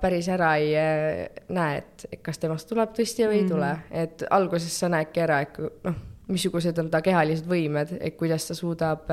päris 0.00 0.32
ära 0.32 0.54
ei 0.62 0.72
äh, 0.80 1.44
näe, 1.52 1.84
et 1.84 2.08
kas 2.24 2.40
temast 2.40 2.72
tuleb 2.72 2.96
tõstja 2.96 3.28
või 3.28 3.42
ei 3.42 3.44
mm 3.44 3.52
-hmm. 3.52 3.54
tule, 3.54 3.72
et 3.90 4.26
alguses 4.30 4.80
sa 4.80 4.88
näedki 4.88 5.26
ära, 5.28 5.44
et 5.44 5.60
noh 5.84 6.02
missugused 6.28 6.78
on 6.80 6.88
ta 6.92 7.00
kehalised 7.04 7.48
võimed, 7.48 7.94
et 8.00 8.16
kuidas 8.20 8.46
ta 8.48 8.56
suudab, 8.56 9.04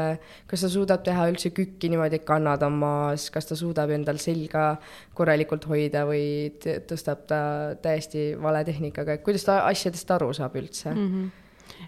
kas 0.48 0.63
ta 0.65 0.70
suudab 0.72 1.03
teha 1.06 1.27
üldse 1.32 1.51
kükki 1.56 1.91
niimoodi, 1.91 2.22
et 2.22 2.27
kannad 2.27 2.63
on 2.68 2.80
maas, 2.84 3.27
kas 3.34 3.50
ta 3.50 3.58
suudab 3.60 3.91
endal 3.96 4.22
selga 4.22 4.77
korralikult 5.18 5.68
hoida 5.72 6.06
või 6.08 6.53
tõstab 6.62 7.27
ta 7.27 7.41
täiesti 7.84 8.32
vale 8.39 8.63
tehnikaga, 8.68 9.20
et 9.20 9.25
kuidas 9.27 9.48
ta 9.48 9.62
asjadest 9.68 10.18
aru 10.18 10.32
saab 10.38 10.58
üldse 10.62 10.94
mm? 10.94 11.13
-hmm 11.13 11.38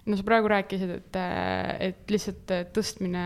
no 0.05 0.17
sa 0.17 0.25
praegu 0.25 0.49
rääkisid, 0.51 0.91
et, 0.97 1.17
et 1.87 2.11
lihtsalt 2.11 2.53
tõstmine, 2.75 3.23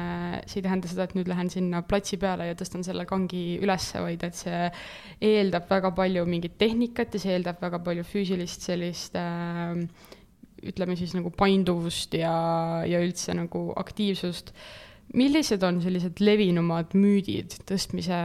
see 0.49 0.59
ei 0.59 0.65
tähenda 0.65 0.89
seda, 0.91 1.07
et 1.07 1.15
nüüd 1.17 1.29
lähen 1.31 1.49
sinna 1.53 1.81
platsi 1.87 2.19
peale 2.21 2.49
ja 2.49 2.57
tõstan 2.59 2.85
selle 2.85 3.05
kangi 3.09 3.59
ülesse, 3.63 4.01
vaid 4.03 4.23
et 4.27 4.37
see 4.37 4.67
eeldab 5.31 5.69
väga 5.71 5.93
palju 5.97 6.25
mingit 6.29 6.57
tehnikat 6.61 7.15
ja 7.15 7.23
see 7.23 7.35
eeldab 7.37 7.61
väga 7.63 7.81
palju 7.85 8.05
füüsilist 8.07 8.67
sellist 8.67 9.17
äh, 9.19 9.85
ütleme 10.65 10.97
siis 10.97 11.13
nagu 11.17 11.31
painduvust 11.33 12.17
ja, 12.17 12.33
ja 12.87 13.01
üldse 13.03 13.35
nagu 13.37 13.69
aktiivsust. 13.77 14.53
millised 15.17 15.63
on 15.63 15.77
sellised 15.79 16.19
levinumad 16.19 16.91
müüdid 16.99 17.53
tõstmise, 17.69 18.17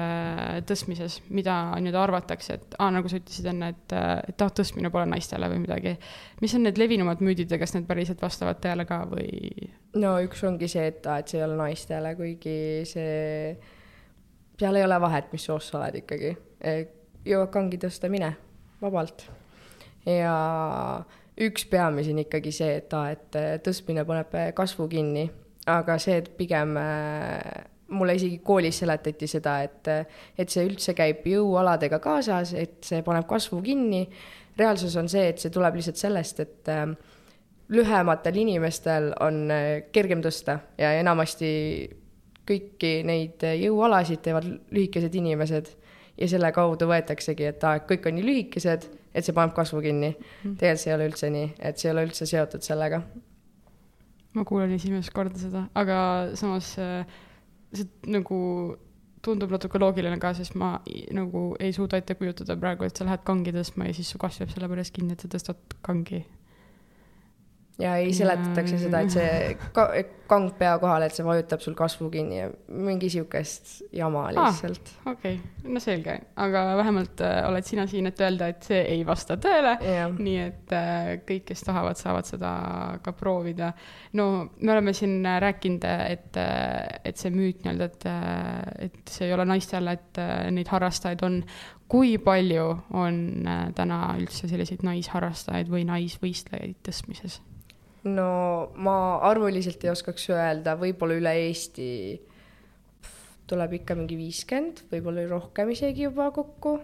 tõstmises, 0.66 1.20
mida 1.30 1.76
nüüd 1.78 1.94
arvatakse, 1.94 2.56
et 2.58 2.74
aa, 2.78 2.90
nagu 2.90 3.10
sa 3.10 3.20
ütlesid 3.20 3.46
enne, 3.52 3.68
et, 3.70 3.94
et 4.32 4.42
ah, 4.42 4.50
tõstmine 4.50 4.90
pole 4.90 5.06
naistele 5.06 5.46
või 5.52 5.60
midagi. 5.62 5.94
mis 6.40 6.54
on 6.58 6.66
need 6.66 6.80
levinumad 6.82 7.22
müüdid 7.22 7.52
ja 7.52 7.60
kas 7.62 7.76
need 7.76 7.86
päriselt 7.86 8.22
vastavad 8.22 8.58
tõele 8.64 8.86
ka 8.88 9.04
või? 9.12 9.70
no 10.02 10.16
üks 10.24 10.42
ongi 10.48 10.70
see, 10.72 10.88
et 10.90 11.06
aa, 11.06 11.20
et 11.22 11.30
see 11.30 11.38
ei 11.38 11.46
ole 11.46 11.60
naistele, 11.60 12.16
kuigi 12.18 12.56
see, 12.88 13.54
seal 14.58 14.80
ei 14.80 14.88
ole 14.88 15.00
vahet, 15.06 15.30
mis 15.32 15.46
soost 15.46 15.70
sa 15.70 15.78
oled 15.78 16.02
ikkagi. 16.02 16.34
jõuad 17.28 17.54
kangi 17.54 17.78
tõsta, 17.78 18.10
mine 18.10 18.34
vabalt. 18.82 19.28
ja 20.06 20.34
üks 21.40 21.64
peamisi 21.70 22.12
on 22.12 22.22
ikkagi 22.22 22.52
see, 22.54 22.76
et 22.82 22.92
aa, 22.96 23.12
et 23.14 23.38
äh, 23.38 23.52
tõstmine 23.64 24.04
paneb 24.08 24.34
äh, 24.36 24.50
kasvu 24.56 24.88
kinni, 24.92 25.26
aga 25.70 25.96
see, 26.02 26.18
et 26.20 26.32
pigem 26.36 26.76
äh, 26.80 27.38
mulle 27.92 28.16
isegi 28.16 28.40
koolis 28.44 28.82
seletati 28.82 29.28
seda, 29.28 29.58
et, 29.64 29.88
et 30.38 30.52
see 30.52 30.64
üldse 30.66 30.94
käib 30.96 31.24
jõualadega 31.28 32.00
kaasas, 32.02 32.54
et 32.56 32.80
see 32.88 33.02
paneb 33.04 33.26
kasvu 33.28 33.60
kinni. 33.64 34.06
reaalsus 34.56 34.96
on 35.00 35.08
see, 35.08 35.28
et 35.32 35.40
see 35.40 35.52
tuleb 35.52 35.76
lihtsalt 35.76 36.00
sellest, 36.00 36.40
et 36.40 36.70
lühematel 37.72 38.36
inimestel 38.36 39.10
on 39.20 39.44
kergem 39.92 40.24
tõsta 40.24 40.58
ja 40.80 40.92
enamasti 41.00 41.52
kõiki 42.48 42.94
neid 43.08 43.44
jõualasid 43.44 44.20
teevad 44.24 44.48
lühikesed 44.72 45.14
inimesed 45.14 45.70
ja 46.16 46.28
selle 46.28 46.52
kaudu 46.52 46.88
võetaksegi, 46.88 47.48
et 47.52 47.64
aa, 47.64 47.84
kõik 47.88 48.08
on 48.08 48.16
nii 48.16 48.26
lühikesed 48.26 48.88
et 49.12 49.26
see 49.26 49.36
paneb 49.36 49.54
kasvu 49.56 49.82
kinni. 49.84 50.14
Mm.. 50.14 50.56
tegelikult 50.60 50.84
see 50.84 50.92
ei 50.92 50.96
ole 50.96 51.10
üldse 51.10 51.30
nii, 51.34 51.50
et 51.60 51.78
see 51.78 51.90
ei 51.90 51.94
ole 51.94 52.06
üldse 52.08 52.28
seotud 52.28 52.64
sellega. 52.66 53.02
ma 54.32 54.46
kuulen 54.48 54.72
esimest 54.72 55.12
korda 55.12 55.38
seda, 55.38 55.66
aga 55.76 55.98
samas 56.40 56.72
äh, 56.80 57.04
see 57.76 57.88
nagu 58.14 58.38
tundub 59.22 59.52
natuke 59.54 59.78
loogiline 59.78 60.18
ka, 60.22 60.32
sest 60.34 60.56
ma 60.58 60.74
nagu 61.14 61.52
ei 61.62 61.74
suuda 61.76 62.00
ette 62.00 62.16
kujutada 62.18 62.56
praegu, 62.58 62.88
et 62.88 62.96
sa 62.96 63.06
lähed 63.06 63.22
kangi 63.28 63.54
tõstma 63.54 63.86
ja 63.88 63.96
siis 63.96 64.10
su 64.10 64.20
kasv 64.22 64.42
jääb 64.42 64.54
selle 64.54 64.70
pärast 64.72 64.94
kinni, 64.96 65.14
et 65.14 65.22
sa 65.22 65.30
tõstad 65.30 65.76
kangi 65.86 66.24
ja 67.80 67.94
ei 67.96 68.12
seletatakse 68.14 68.78
seda, 68.78 69.00
et 69.00 69.14
see 69.14 69.54
ka, 69.74 69.86
kang 70.28 70.50
pea 70.56 70.74
kohal, 70.80 71.04
et 71.06 71.16
see 71.16 71.24
vajutab 71.24 71.62
sul 71.64 71.74
kasvu 71.76 72.08
kinni 72.12 72.38
ja 72.38 72.50
mingi 72.68 73.08
sihukest 73.12 73.72
jama 73.96 74.26
lihtsalt 74.32 74.92
ah,. 75.02 75.12
okei 75.14 75.38
okay., 75.38 75.72
no 75.72 75.80
selge, 75.82 76.18
aga 76.44 76.64
vähemalt 76.80 77.24
äh, 77.24 77.40
oled 77.48 77.66
sina 77.68 77.86
siin, 77.90 78.08
et 78.10 78.20
öelda, 78.20 78.50
et 78.52 78.68
see 78.68 78.80
ei 78.94 79.02
vasta 79.08 79.38
tõele. 79.40 79.74
nii 80.18 80.38
et 80.44 80.76
äh, 80.76 81.10
kõik, 81.28 81.46
kes 81.50 81.64
tahavad, 81.68 82.00
saavad 82.00 82.28
seda 82.28 82.54
ka 83.04 83.16
proovida. 83.16 83.72
no 84.18 84.28
me 84.60 84.72
oleme 84.72 84.92
siin 84.96 85.20
rääkinud, 85.24 85.86
et, 86.12 86.40
äh, 86.40 87.00
et 87.04 87.20
see 87.20 87.32
müüt 87.34 87.64
nii-öelda, 87.64 87.90
et, 87.92 88.08
äh, 88.08 88.88
et 88.88 89.14
see 89.16 89.30
ei 89.30 89.36
ole 89.36 89.48
naistele, 89.48 89.96
et 89.96 90.20
äh, 90.20 90.50
neid 90.52 90.68
harrastajaid 90.72 91.24
on 91.24 91.42
kui 91.92 92.16
palju 92.16 92.66
on 92.96 93.16
äh, 93.44 93.64
täna 93.76 94.14
üldse 94.16 94.48
selliseid 94.48 94.84
naisharrastajaid 94.86 95.68
või 95.72 95.84
naisvõistlejaid 95.88 96.78
tõstmises? 96.88 97.40
No 98.10 98.28
ma 98.82 98.96
arvuliselt 99.28 99.84
ei 99.84 99.92
oskaks 99.92 100.28
öelda, 100.32 100.76
võib-olla 100.80 101.18
üle 101.20 101.34
Eesti 101.44 101.88
tuleb 103.50 103.76
ikka 103.80 103.96
mingi 103.98 104.16
viiskümmend, 104.18 104.86
võib-olla 104.92 105.26
rohkem 105.30 105.70
isegi 105.74 106.08
juba 106.08 106.30
kokku. 106.34 106.78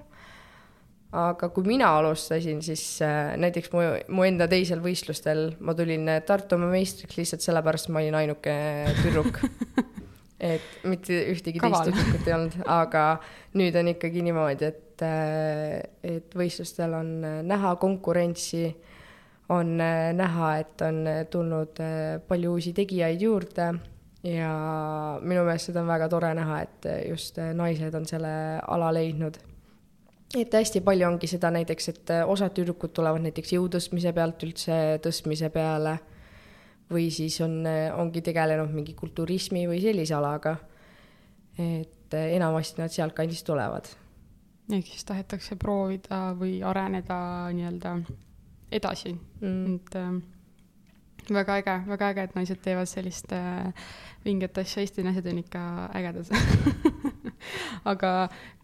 aga 1.08 1.48
kui 1.48 1.64
mina 1.64 1.88
alustasin, 1.96 2.60
siis 2.62 3.00
äh, 3.00 3.32
näiteks 3.40 3.72
mu, 3.72 3.84
mu 4.12 4.26
enda 4.28 4.44
teisel 4.50 4.82
võistlustel 4.84 5.54
ma 5.64 5.72
tulin 5.74 6.10
Tartumaa 6.26 6.68
meistriks 6.68 7.16
lihtsalt 7.16 7.46
sellepärast, 7.46 7.88
et 7.88 7.94
ma 7.94 8.02
olin 8.02 8.18
ainuke 8.18 8.56
tüdruk 9.00 9.40
et 10.38 10.84
mitte 10.86 11.16
ühtegi 11.32 11.58
Kaval. 11.62 11.88
teist 11.88 11.96
tüdrukut 11.96 12.28
ei 12.28 12.34
olnud, 12.36 12.58
aga 12.70 13.04
nüüd 13.58 13.78
on 13.78 13.90
ikkagi 13.94 14.22
niimoodi, 14.26 14.68
et, 14.68 15.04
äh, 15.06 15.80
et 16.06 16.36
võistlustel 16.38 16.94
on 16.98 17.10
äh, 17.26 17.40
näha 17.46 17.74
konkurentsi 17.82 18.68
on 19.48 19.80
äh, 19.80 20.12
näha, 20.14 20.56
et 20.56 20.82
on 20.82 21.06
äh, 21.06 21.26
tulnud 21.30 21.80
äh, 21.80 22.20
palju 22.28 22.52
uusi 22.52 22.72
tegijaid 22.76 23.22
juurde 23.22 23.68
ja 24.28 24.50
minu 25.22 25.44
meelest 25.46 25.70
seda 25.70 25.80
on 25.84 25.88
väga 25.88 26.08
tore 26.10 26.32
näha, 26.36 26.62
et 26.66 26.88
just 27.08 27.38
naised 27.54 27.94
on 27.94 28.06
selle 28.06 28.32
ala 28.66 28.90
leidnud. 28.92 29.38
et 30.36 30.52
hästi 30.52 30.82
palju 30.84 31.06
ongi 31.06 31.30
seda 31.30 31.52
näiteks, 31.54 31.88
et 31.88 32.12
osad 32.26 32.52
tüdrukud 32.56 32.92
tulevad 32.92 33.22
näiteks 33.24 33.54
jõutõstmise 33.54 34.12
pealt 34.12 34.42
üldse 34.44 34.98
tõstmise 35.04 35.48
peale 35.54 35.96
või 36.90 37.08
siis 37.14 37.38
on, 37.40 37.62
ongi 37.94 38.20
tegelenud 38.26 38.74
mingi 38.74 38.96
kulturismi 38.98 39.66
või 39.70 39.80
sellise 39.80 40.14
alaga. 40.18 40.56
et 41.58 42.14
enamasti 42.14 42.82
nad 42.82 42.90
sealtkandist 42.90 43.46
tulevad. 43.46 43.86
ehk 44.72 44.86
siis 44.86 45.04
tahetakse 45.04 45.56
proovida 45.56 46.34
või 46.34 46.58
areneda 46.62 47.48
nii-öelda 47.54 48.00
edasi 48.70 49.14
mm., 49.14 49.74
et 49.74 49.96
äh, 49.96 50.18
väga 51.34 51.58
äge, 51.60 51.74
väga 51.88 52.10
äge, 52.12 52.26
et 52.28 52.36
naised 52.36 52.60
teevad 52.64 52.88
sellist 52.88 53.32
äh, 53.36 53.72
vinget 54.24 54.58
asja, 54.60 54.82
Eesti 54.82 55.04
naised 55.06 55.26
on 55.28 55.40
ikka 55.42 55.62
ägedad 55.98 56.30
aga 57.92 58.12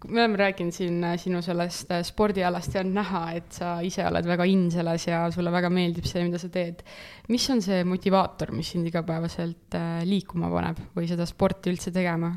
me 0.09 0.23
oleme 0.23 0.39
rääkinud 0.41 0.75
siin 0.75 1.03
äh, 1.05 1.17
sinu 1.21 1.43
sellest 1.45 1.93
äh, 1.95 2.03
spordialast 2.07 2.75
ja 2.75 2.83
on 2.85 2.93
näha, 2.97 3.25
et 3.39 3.59
sa 3.59 3.77
ise 3.85 4.05
oled 4.09 4.29
väga 4.29 4.47
in 4.51 4.67
selles 4.75 5.07
ja 5.09 5.25
sulle 5.35 5.53
väga 5.55 5.71
meeldib 5.73 6.09
see, 6.09 6.25
mida 6.27 6.41
sa 6.41 6.51
teed. 6.53 6.83
mis 7.29 7.49
on 7.51 7.63
see 7.65 7.85
motivaator, 7.89 8.53
mis 8.57 8.75
sind 8.75 8.89
igapäevaselt 8.91 9.79
äh, 9.79 10.01
liikuma 10.09 10.51
paneb 10.53 10.83
või 10.97 11.09
seda 11.11 11.29
sporti 11.29 11.73
üldse 11.73 11.95
tegema 11.95 12.33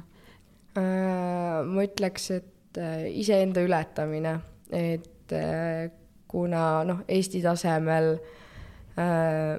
äh,? 0.78 1.64
ma 1.68 1.88
ütleks, 1.88 2.32
et 2.38 2.82
äh, 2.82 3.08
iseenda 3.20 3.64
ületamine, 3.66 4.38
et 4.72 5.34
äh, 5.36 5.88
kuna 6.38 6.84
noh, 6.86 7.01
Eesti 7.10 7.41
tasemel 7.41 8.13
äh, 8.13 9.58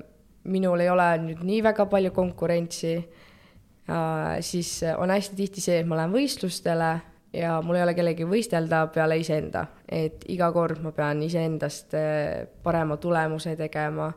minul 0.49 0.85
ei 0.85 0.90
ole 0.92 1.08
nüüd 1.25 1.42
nii 1.47 1.62
väga 1.66 1.88
palju 1.90 2.12
konkurentsi 2.14 2.94
äh,, 2.97 4.38
siis 4.40 4.78
on 4.94 5.11
hästi 5.11 5.37
tihti 5.37 5.64
see, 5.64 5.80
et 5.82 5.88
ma 5.90 5.99
lähen 5.99 6.14
võistlustele 6.14 6.92
ja 7.35 7.58
mul 7.64 7.80
ei 7.80 7.85
ole 7.85 7.97
kellegi 7.99 8.26
võistelda 8.28 8.85
peale 8.94 9.18
iseenda, 9.20 9.66
et 9.85 10.25
iga 10.32 10.52
kord 10.54 10.80
ma 10.85 10.94
pean 10.97 11.20
iseendast 11.26 11.99
äh, 11.99 12.47
parema 12.62 12.97
tulemuse 12.97 13.56
tegema. 13.58 14.12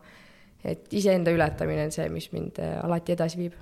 et 0.64 0.92
iseenda 0.94 1.30
ületamine 1.34 1.88
on 1.88 1.90
see, 1.90 2.08
mis 2.08 2.30
mind 2.32 2.62
äh, 2.62 2.78
alati 2.84 3.12
edasi 3.12 3.38
viib. 3.38 3.54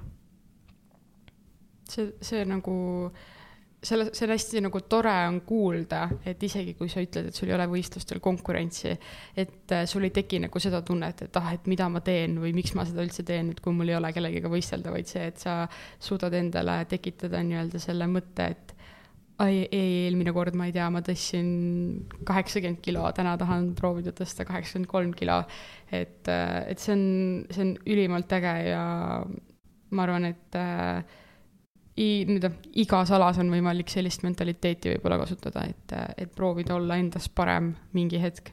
see, 1.88 2.12
see 2.21 2.45
nagu 2.45 2.75
äh, 3.09 3.39
selle, 3.83 4.11
see 4.13 4.27
on 4.27 4.33
hästi 4.35 4.63
nagu 4.65 4.81
tore 4.91 5.13
on 5.27 5.41
kuulda, 5.47 6.03
et 6.29 6.43
isegi 6.45 6.75
kui 6.79 6.91
sa 6.93 7.03
ütled, 7.05 7.31
et 7.31 7.37
sul 7.37 7.49
ei 7.49 7.57
ole 7.57 7.67
võistlustel 7.71 8.21
konkurentsi, 8.23 8.93
et 9.41 9.75
äh, 9.77 9.87
sul 9.89 10.05
ei 10.07 10.13
teki 10.15 10.43
nagu 10.45 10.63
seda 10.63 10.83
tunnet, 10.87 11.25
et 11.27 11.39
ah, 11.41 11.53
et 11.57 11.71
mida 11.71 11.89
ma 11.93 12.03
teen 12.05 12.37
või 12.43 12.53
miks 12.57 12.75
ma 12.77 12.85
seda 12.89 13.05
üldse 13.07 13.25
teen, 13.27 13.53
et 13.55 13.63
kui 13.65 13.77
mul 13.77 13.93
ei 13.93 13.97
ole 13.99 14.13
kellegagi 14.17 14.53
võistelda, 14.53 14.93
vaid 14.93 15.09
see, 15.11 15.31
et 15.33 15.41
sa 15.41 15.63
suudad 16.03 16.37
endale 16.37 16.83
tekitada 16.91 17.41
nii-öelda 17.47 17.81
selle 17.83 18.09
mõtte, 18.11 18.51
et 18.53 18.75
ai, 19.41 19.63
ei, 19.73 19.93
eelmine 20.07 20.35
kord 20.37 20.57
ma 20.59 20.69
ei 20.69 20.75
tea, 20.77 20.91
ma 20.93 21.01
tõstsin 21.05 21.49
kaheksakümmend 22.29 22.83
kilo, 22.85 23.07
täna 23.17 23.39
tahan 23.41 23.73
proovida 23.79 24.13
tõsta 24.17 24.45
kaheksakümmend 24.49 24.91
kolm 24.91 25.17
kilo. 25.17 25.41
et, 25.91 26.29
äh, 26.29 26.69
et 26.69 26.79
see 26.79 26.93
on, 26.95 27.07
see 27.51 27.65
on 27.65 27.73
ülimalt 27.89 28.33
äge 28.37 28.55
ja 28.69 28.85
ma 29.91 30.05
arvan, 30.05 30.29
et 30.29 30.61
äh, 30.61 31.01
nii-öelda 31.99 32.50
igas 32.80 33.11
alas 33.12 33.38
on 33.42 33.50
võimalik 33.52 33.90
sellist 33.92 34.23
mentaliteeti 34.23 34.94
võib-olla 34.94 35.18
kasutada, 35.20 35.64
et, 35.68 35.97
et 36.16 36.30
proovida 36.35 36.76
olla 36.76 36.97
endast 37.00 37.32
parem 37.35 37.75
mingi 37.92 38.20
hetk. 38.23 38.52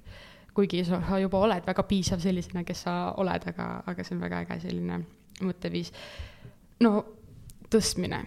kuigi 0.57 0.81
sa 0.83 1.19
juba 1.21 1.37
oled 1.45 1.65
väga 1.67 1.83
piisav 1.85 2.19
sellisena, 2.19 2.63
kes 2.65 2.81
sa 2.87 3.13
oled, 3.21 3.43
aga, 3.51 3.83
aga 3.85 4.03
see 4.03 4.15
on 4.15 4.23
väga 4.25 4.41
äge 4.41 4.59
selline 4.65 5.01
mõtteviis. 5.45 5.93
no 6.81 7.03
tõstmine, 7.69 8.23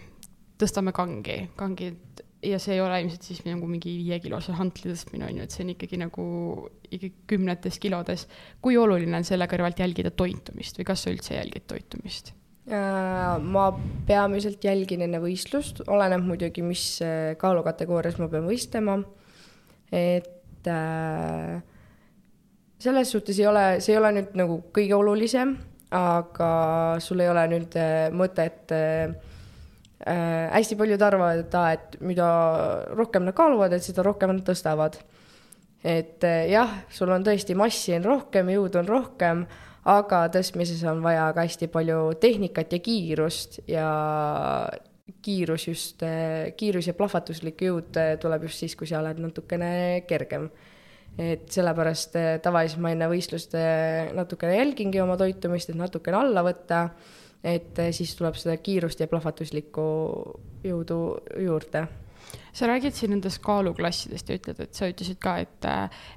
tõstame 0.60 0.92
kangi, 0.92 1.48
kangid 1.56 2.22
ja 2.42 2.58
see 2.58 2.76
ei 2.76 2.80
ole 2.80 3.02
ilmselt 3.02 3.26
siis 3.26 3.42
nagu 3.44 3.66
mingi 3.68 3.92
viiekilose 3.98 4.54
hantli 4.56 4.92
tõstmine 4.92 5.26
on 5.26 5.40
ju, 5.40 5.44
et 5.44 5.54
see 5.54 5.64
on 5.64 5.72
ikkagi 5.74 6.00
nagu 6.00 6.26
ikkagi 6.90 7.12
kümnetes 7.30 7.78
kilodes. 7.78 8.26
kui 8.62 8.76
oluline 8.76 9.16
on 9.16 9.26
selle 9.26 9.46
kõrvalt 9.50 9.80
jälgida 9.80 10.10
toitumist 10.10 10.78
või 10.78 10.88
kas 10.88 11.04
sa 11.04 11.12
üldse 11.12 11.36
jälgid 11.36 11.66
toitumist? 11.68 12.32
Äh, 12.70 13.38
ma 13.42 13.64
peamiselt 14.06 14.62
jälgin 14.62 15.00
enne 15.02 15.18
võistlust, 15.18 15.80
oleneb 15.90 16.22
muidugi, 16.22 16.62
mis 16.62 16.84
äh, 17.02 17.32
kaalukategoorias 17.40 18.20
ma 18.22 18.28
pean 18.30 18.44
võistlema. 18.46 18.94
et 19.90 20.68
äh, 20.70 21.56
selles 22.78 23.10
suhtes 23.10 23.40
ei 23.42 23.48
ole, 23.50 23.64
see 23.82 23.96
ei 23.96 23.98
ole 23.98 24.12
nüüd 24.14 24.36
nagu 24.38 24.60
kõige 24.76 24.94
olulisem, 24.94 25.56
aga 25.90 26.50
sul 27.02 27.24
ei 27.24 27.32
ole 27.32 27.42
nüüd 27.50 27.74
äh, 27.74 28.06
mõtet 28.14 28.70
äh, 28.76 29.16
hästi 30.54 30.78
paljud 30.78 31.02
arvavad, 31.02 31.42
et 31.42 31.56
aa, 31.58 31.72
et 31.74 31.96
mida 32.06 32.28
rohkem 32.94 33.26
nad 33.26 33.34
kaaluvad, 33.34 33.74
et 33.74 33.82
seda 33.82 34.04
rohkem 34.06 34.30
nad 34.36 34.46
tõstavad. 34.46 35.00
et 35.82 36.22
jah, 36.52 36.70
sul 36.92 37.10
on 37.10 37.26
tõesti 37.26 37.58
massi 37.58 37.96
on 37.98 38.06
rohkem, 38.06 38.54
jõudu 38.54 38.78
on 38.78 38.88
rohkem 38.94 39.44
aga 39.88 40.24
tõstmises 40.32 40.82
on 40.88 41.02
vaja 41.04 41.30
ka 41.36 41.44
hästi 41.46 41.70
palju 41.72 42.00
tehnikat 42.20 42.72
ja 42.72 42.80
kiirust 42.84 43.60
ja 43.70 43.86
kiirus 45.22 45.68
just, 45.68 46.02
kiirus 46.56 46.88
ja 46.90 46.94
plahvatuslik 46.94 47.62
jõud 47.64 47.96
tuleb 48.20 48.44
just 48.46 48.62
siis, 48.62 48.76
kui 48.76 48.88
sa 48.88 49.00
oled 49.00 49.20
natukene 49.22 50.04
kergem. 50.08 50.50
et 51.18 51.48
sellepärast 51.50 52.14
eh, 52.16 52.36
tavaliselt 52.40 52.80
ma 52.80 52.92
enne 52.94 53.08
võistlust 53.10 53.54
eh, 53.58 54.12
natukene 54.14 54.54
jälgingi 54.54 55.00
oma 55.02 55.16
toitumist, 55.18 55.68
et 55.68 55.76
natukene 55.76 56.16
alla 56.16 56.44
võtta, 56.46 56.84
et 57.42 57.78
eh, 57.82 57.90
siis 57.92 58.14
tuleb 58.16 58.38
seda 58.38 58.54
kiirust 58.56 59.00
ja 59.00 59.08
plahvatuslikku 59.10 59.82
jõudu 60.64 61.00
juurde 61.42 61.82
sa 62.52 62.66
räägid 62.70 62.94
siin 62.94 63.10
nendest 63.10 63.42
kaaluklassidest 63.42 64.28
ja 64.30 64.38
ütled, 64.38 64.62
et 64.62 64.74
sa 64.74 64.88
ütlesid 64.90 65.18
ka, 65.22 65.36
et, 65.42 65.66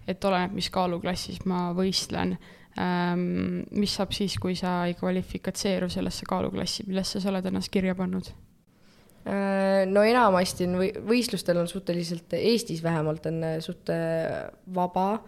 et 0.08 0.25
oleneb, 0.29 0.53
mis 0.53 0.70
kaaluklassis 0.74 1.41
ma 1.50 1.72
võistlen 1.74 2.38
mis 2.75 3.92
saab 3.94 4.15
siis, 4.18 4.39
kui 4.42 4.56
sa 4.58 4.80
ei 4.88 4.96
kvalifikatseeru 4.98 5.92
sellesse 5.94 6.25
kaaluklassi, 6.25 6.88
millesse 6.88 7.22
sa 7.22 7.30
oled 7.30 7.46
ennast 7.46 7.70
kirja 7.74 7.94
pannud? 7.94 8.32
Äh, 9.24 9.86
no 9.88 10.01
enamasti 10.03 10.65
on 10.68 10.82
või, 10.82 10.89
võistlustel 11.08 11.62
on 11.62 11.70
suhteliselt, 11.72 12.34
Eestis 12.36 12.82
vähemalt 12.84 13.30
on 13.30 13.38
äh, 13.48 13.53
suht 13.63 13.88
äh, 13.94 14.50
vaba, 14.75 15.22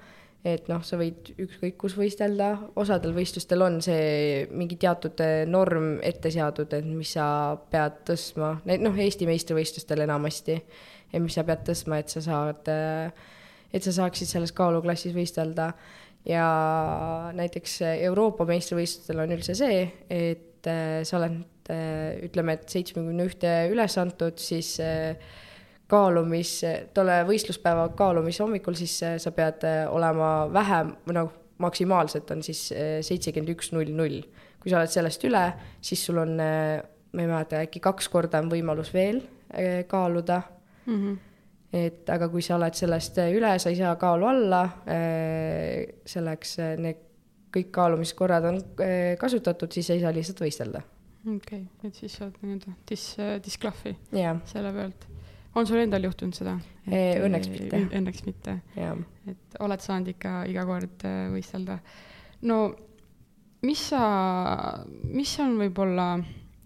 et 0.43 0.67
noh, 0.67 0.81
sa 0.83 0.99
võid 0.99 1.29
ükskõik 1.39 1.77
kus 1.79 1.95
võistelda, 1.95 2.49
osadel 2.75 3.15
võistlustel 3.15 3.63
on 3.63 3.79
see 3.81 4.43
mingi 4.51 4.75
teatud 4.81 5.23
norm 5.47 5.95
ette 6.03 6.29
seatud, 6.33 6.75
et 6.75 6.85
mis 6.85 7.15
sa 7.15 7.55
pead 7.71 8.03
tõstma, 8.11 8.51
noh, 8.67 8.99
Eesti 8.99 9.29
meistrivõistlustel 9.29 10.03
enamasti, 10.03 10.59
et 11.07 11.23
mis 11.23 11.39
sa 11.39 11.47
pead 11.47 11.63
tõstma, 11.71 12.03
et 12.03 12.11
sa 12.11 12.21
saad, 12.25 12.67
et 12.67 13.87
sa 13.87 13.95
saaksid 13.95 14.29
selles 14.29 14.51
kaaluklassis 14.59 15.15
võistelda 15.15 15.71
ja 16.25 16.45
näiteks 17.37 17.79
Euroopa 18.07 18.47
meistrivõistlustel 18.49 19.21
on 19.23 19.33
üldse 19.35 19.55
see, 19.57 19.81
et 20.09 20.69
äh, 20.69 21.01
sa 21.07 21.19
oled, 21.19 21.41
äh, 21.73 22.17
ütleme, 22.25 22.57
et 22.57 22.69
seitsmekümne 22.71 23.27
ühte 23.29 23.51
üles 23.71 23.97
antud, 24.01 24.39
siis 24.41 24.75
äh, 24.83 25.19
kaalumis, 25.91 26.57
tolle 26.97 27.19
võistluspäeva 27.27 27.91
kaalumise 27.97 28.41
hommikul, 28.41 28.77
siis 28.77 28.97
sa 29.21 29.33
pead 29.35 29.67
olema 29.93 30.47
vähem, 30.49 30.95
või 31.05 31.19
noh, 31.19 31.29
maksimaalselt 31.61 32.33
on 32.33 32.41
siis 32.43 32.63
seitsekümmend 33.05 33.53
üks 33.53 33.69
null 33.71 33.93
null. 33.93 34.23
kui 34.59 34.73
sa 34.73 34.79
oled 34.79 34.89
sellest 34.89 35.21
üle, 35.29 35.43
siis 35.85 36.01
sul 36.07 36.17
on, 36.23 36.33
ma 36.41 37.21
ei 37.21 37.29
mäleta, 37.29 37.61
äkki 37.61 37.83
kaks 37.85 38.09
korda 38.09 38.41
on 38.41 38.49
võimalus 38.49 38.89
veel 38.97 39.21
kaaluda 39.87 40.41
mm. 40.87 40.97
-hmm 40.97 41.34
et 41.75 42.11
aga 42.11 42.27
kui 42.31 42.43
sa 42.45 42.55
oled 42.59 42.77
sellest 42.77 43.19
üle, 43.25 43.55
sa 43.59 43.71
ei 43.71 43.79
saa 43.79 43.95
kaalu 43.99 44.29
alla, 44.29 44.61
eh, 44.91 46.01
selleks 46.07 46.53
eh, 46.63 46.75
need 46.81 47.01
kõik 47.55 47.71
kaalumiskorrad 47.75 48.47
on 48.49 48.59
eh, 48.83 49.15
kasutatud, 49.19 49.71
siis 49.71 49.89
ei 49.95 50.03
saa 50.03 50.13
lihtsalt 50.15 50.43
võistelda. 50.45 50.83
okei 51.25 51.65
okay., 51.65 51.89
et 51.89 51.99
siis 51.99 52.15
saad 52.19 52.37
nii-öelda 52.41 52.75
dis-, 52.89 53.11
disklahvi 53.43 53.95
yeah. 54.13 54.39
selle 54.51 54.71
pealt. 54.75 55.07
on 55.55 55.67
sul 55.67 55.81
endal 55.83 56.07
juhtunud 56.07 56.37
seda? 56.37 56.57
Õnneks 56.85 57.51
mitte. 57.51 57.83
Õnneks 57.99 58.25
mitte 58.27 58.59
yeah.. 58.77 58.97
et 59.31 59.59
oled 59.59 59.83
saanud 59.83 60.11
ikka 60.15 60.43
iga 60.51 60.65
kord 60.67 61.07
võistelda. 61.33 61.79
no 62.47 62.59
mis 63.65 63.87
sa, 63.89 64.01
mis 65.09 65.31
on 65.41 65.55
võib-olla, 65.57 66.11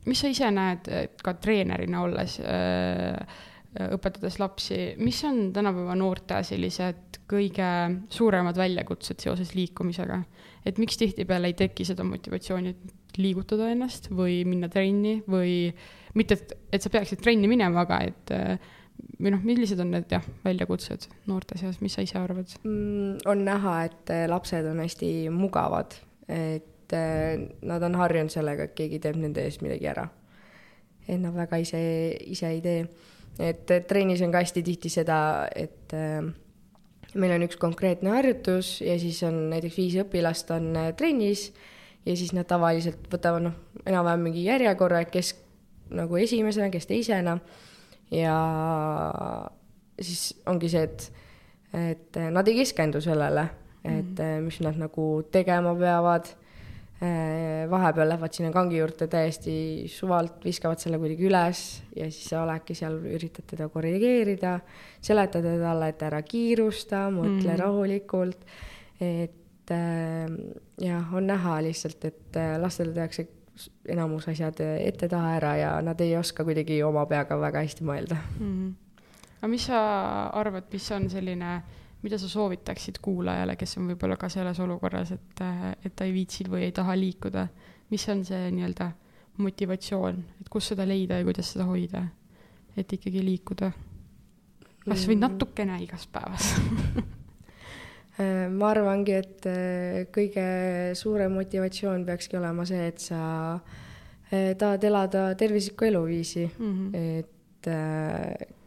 mis 0.09 0.19
sa 0.19 0.33
ise 0.33 0.49
näed, 0.51 0.89
et 0.91 1.21
ka 1.23 1.37
treenerina 1.39 2.01
olles 2.03 2.41
äh, 2.43 3.15
Äh, 3.15 3.48
õpetades 3.77 4.39
lapsi, 4.41 4.77
mis 4.97 5.19
on 5.27 5.51
tänapäeva 5.53 5.93
noorte 5.97 6.39
sellised 6.47 7.19
kõige 7.29 7.67
suuremad 8.09 8.57
väljakutsed 8.57 9.21
seoses 9.21 9.53
liikumisega? 9.53 10.23
et 10.65 10.79
miks 10.81 10.97
tihtipeale 10.99 11.51
ei 11.51 11.55
teki 11.57 11.85
seda 11.87 12.03
motivatsiooni, 12.03 12.73
et 12.73 13.19
liigutada 13.21 13.69
ennast 13.71 14.09
või 14.11 14.41
minna 14.45 14.67
trenni 14.69 15.19
või 15.29 15.69
mitte, 16.17 16.35
et, 16.35 16.55
et 16.73 16.83
sa 16.83 16.91
peaksid 16.93 17.21
trenni 17.23 17.47
minema, 17.49 17.85
aga 17.85 17.99
et 18.09 18.33
äh, 18.35 18.71
või 19.21 19.31
noh, 19.35 19.43
millised 19.45 19.79
on 19.79 19.93
need 19.93 20.11
jah, 20.11 20.25
väljakutsed 20.43 21.07
noorte 21.29 21.57
seas, 21.61 21.79
mis 21.83 21.95
sa 21.95 22.03
ise 22.05 22.17
arvad 22.19 22.51
mm,? 22.63 23.21
on 23.29 23.45
näha, 23.45 23.75
et 23.87 24.13
äh, 24.15 24.25
lapsed 24.31 24.67
on 24.67 24.81
hästi 24.83 25.11
mugavad, 25.33 25.95
et 26.29 26.65
nad 26.89 27.83
on 27.85 27.95
harjunud 28.01 28.33
sellega, 28.33 28.65
et 28.65 28.73
keegi 28.73 28.97
teeb 29.03 29.17
nende 29.21 29.43
eest 29.45 29.61
midagi 29.61 29.85
ära. 29.91 30.07
et 31.05 31.21
nad 31.21 31.37
väga 31.37 31.61
ise, 31.61 31.79
ise 32.33 32.49
ei 32.49 32.61
tee 32.65 32.81
et 33.39 33.71
trennis 33.87 34.21
on 34.25 34.33
ka 34.33 34.43
hästi 34.43 34.63
tihti 34.65 34.91
seda, 34.91 35.19
et 35.55 35.93
äh, 35.95 36.25
meil 37.15 37.35
on 37.35 37.45
üks 37.47 37.59
konkreetne 37.61 38.11
harjutus 38.13 38.79
ja 38.83 38.97
siis 39.01 39.21
on 39.27 39.47
näiteks 39.53 39.77
viis 39.79 39.97
õpilast 40.03 40.51
on 40.55 40.73
äh, 40.77 40.89
trennis 40.97 41.49
ja 42.05 42.15
siis 42.15 42.33
nad 42.35 42.49
tavaliselt 42.49 43.07
võtavad 43.11 43.47
noh, 43.47 43.55
enam-vähem 43.85 44.27
mingi 44.29 44.43
järjekorra, 44.47 45.03
et 45.05 45.13
kes 45.13 45.33
nagu 45.95 46.19
esimesena, 46.21 46.69
kes 46.73 46.85
teisena 46.89 47.39
ja 48.13 48.35
siis 49.99 50.29
ongi 50.49 50.69
see, 50.71 50.83
et, 50.85 51.09
et 51.73 52.21
nad 52.31 52.47
ei 52.47 52.59
keskendu 52.61 53.01
sellele, 53.01 53.47
et 53.83 54.19
-hmm. 54.19 54.45
mis 54.45 54.59
nad 54.61 54.77
nagu 54.77 55.09
tegema 55.31 55.75
peavad 55.75 56.29
Äh, 56.29 56.48
vahepeal 57.69 58.09
lähevad 58.09 58.33
sinna 58.35 58.51
kangi 58.51 58.79
juurde 58.79 59.07
täiesti 59.07 59.53
suvalt, 59.87 60.41
viskavad 60.43 60.81
selle 60.81 60.97
kuidagi 60.99 61.29
üles 61.29 61.61
ja 61.95 62.09
siis 62.11 62.25
sa 62.33 62.41
oledki 62.43 62.75
seal, 62.75 62.97
üritad 63.07 63.47
teda 63.47 63.69
korrigeerida, 63.71 64.57
seletada 65.01 65.53
talle, 65.61 65.91
et 65.93 66.03
ära 66.03 66.19
kiirusta, 66.27 67.05
mõtle 67.15 67.53
mm. 67.53 67.59
rahulikult. 67.61 68.43
et 68.99 69.71
äh, 69.71 70.35
jah, 70.83 71.15
on 71.15 71.31
näha 71.31 71.61
lihtsalt, 71.63 72.03
et 72.09 72.35
äh, 72.35 72.57
lastele 72.59 72.91
tehakse 72.97 73.29
enamus 73.87 74.27
asjad 74.31 74.59
ette-taha 74.59 75.33
ära 75.37 75.55
ja 75.59 75.71
nad 75.83 75.99
ei 76.03 76.17
oska 76.17 76.43
kuidagi 76.47 76.83
oma 76.83 77.05
peaga 77.07 77.35
väga 77.39 77.63
hästi 77.65 77.83
mõelda 77.83 78.15
mm.. 78.39 78.69
aga 79.39 79.49
mis 79.51 79.65
sa 79.67 79.81
arvad, 80.39 80.69
mis 80.71 80.85
on 80.95 81.09
selline 81.11 81.55
äh, 81.57 81.79
mida 82.01 82.17
sa 82.17 82.29
soovitaksid 82.31 83.01
kuulajale, 83.03 83.55
kes 83.59 83.77
on 83.79 83.89
võib-olla 83.91 84.15
ka 84.19 84.29
selles 84.31 84.59
olukorras, 84.63 85.11
et, 85.11 85.43
et 85.83 85.95
ta 85.95 86.07
ei 86.07 86.15
viitsi 86.15 86.47
või 86.47 86.63
ei 86.69 86.71
taha 86.75 86.95
liikuda, 86.95 87.47
mis 87.91 88.07
on 88.11 88.23
see 88.27 88.49
nii-öelda 88.55 88.91
motivatsioon, 89.39 90.23
et 90.39 90.49
kus 90.51 90.71
seda 90.71 90.87
leida 90.87 91.19
ja 91.19 91.27
kuidas 91.27 91.53
seda 91.53 91.67
hoida, 91.69 92.05
et 92.77 92.97
ikkagi 92.99 93.23
liikuda? 93.25 93.71
kas 94.89 95.03
või 95.05 95.17
mm. 95.17 95.25
natukene 95.25 95.75
igas 95.83 96.05
päevas 96.09 96.45
äh, 98.21 98.47
ma 98.49 98.71
arvangi, 98.71 99.17
et 99.19 99.49
äh, 99.51 100.07
kõige 100.15 100.45
suurem 100.97 101.35
motivatsioon 101.35 102.07
peakski 102.07 102.39
olema 102.39 102.65
see, 102.65 102.87
et 102.89 103.03
sa 103.03 103.21
äh, 104.31 104.55
tahad 104.57 104.87
elada 104.87 105.27
tervislikku 105.37 105.89
eluviisi 105.91 106.47
mm, 106.47 106.73
-hmm. 106.73 107.19
et 107.19 107.35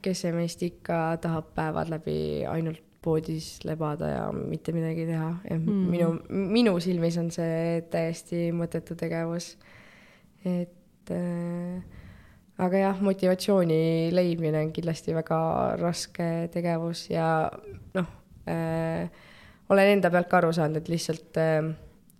kes 0.04 0.20
see 0.20 0.32
meist 0.36 0.62
ikka 0.62 1.16
tahab 1.24 1.54
päevad 1.56 1.88
läbi 1.88 2.44
ainult 2.46 2.91
poodis 3.02 3.56
lebada 3.66 4.10
ja 4.10 4.26
mitte 4.32 4.74
midagi 4.74 5.06
teha 5.08 5.30
mm. 5.56 5.80
minu, 5.92 6.12
minu 6.28 6.76
silmis 6.82 7.18
on 7.20 7.32
see 7.34 7.82
täiesti 7.90 8.50
mõttetu 8.56 8.96
tegevus. 8.98 9.56
et 10.44 11.10
äh, 11.10 11.82
aga 12.62 12.84
jah, 12.86 13.02
motivatsiooni 13.02 14.10
leidmine 14.14 14.66
on 14.66 14.72
kindlasti 14.74 15.14
väga 15.16 15.42
raske 15.80 16.30
tegevus 16.54 17.08
ja 17.10 17.26
noh 17.96 18.10
äh,, 18.46 19.10
olen 19.72 19.96
enda 19.96 20.10
pealt 20.12 20.28
ka 20.30 20.40
aru 20.42 20.52
saanud, 20.54 20.82
et 20.82 20.90
lihtsalt 20.92 21.38
äh, 21.40 21.72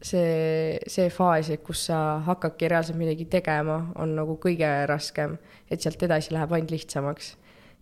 see, 0.02 0.78
see 0.90 1.10
faas, 1.12 1.50
kus 1.64 1.86
sa 1.90 1.98
hakkadki 2.26 2.70
reaalselt 2.70 2.98
midagi 3.00 3.26
tegema, 3.30 3.78
on 4.00 4.16
nagu 4.18 4.36
kõige 4.42 4.70
raskem, 4.90 5.36
et 5.70 5.82
sealt 5.84 6.02
edasi 6.08 6.34
läheb 6.34 6.52
ainult 6.56 6.74
lihtsamaks. 6.74 7.34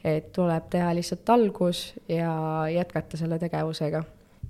Et 0.05 0.33
tuleb 0.33 0.71
teha 0.73 0.95
lihtsalt 0.97 1.29
algus 1.35 1.91
ja 2.09 2.33
jätkata 2.73 3.21
selle 3.21 3.39
tegevusega 3.43 4.05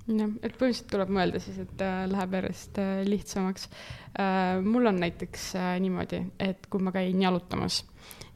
jah, 0.09 0.31
et 0.41 0.55
põhimõtteliselt 0.57 0.89
tuleb 0.91 1.13
mõelda 1.13 1.41
siis, 1.43 1.59
et 1.61 1.83
äh, 1.85 2.03
läheb 2.11 2.35
järjest 2.39 2.79
äh, 2.81 2.91
lihtsamaks 3.07 3.67
äh,. 4.19 4.59
mul 4.65 4.89
on 4.89 4.99
näiteks 5.01 5.51
äh, 5.59 5.75
niimoodi, 5.83 6.23
et 6.41 6.67
kui 6.71 6.83
ma 6.83 6.93
käin 6.95 7.21
jalutamas, 7.21 7.81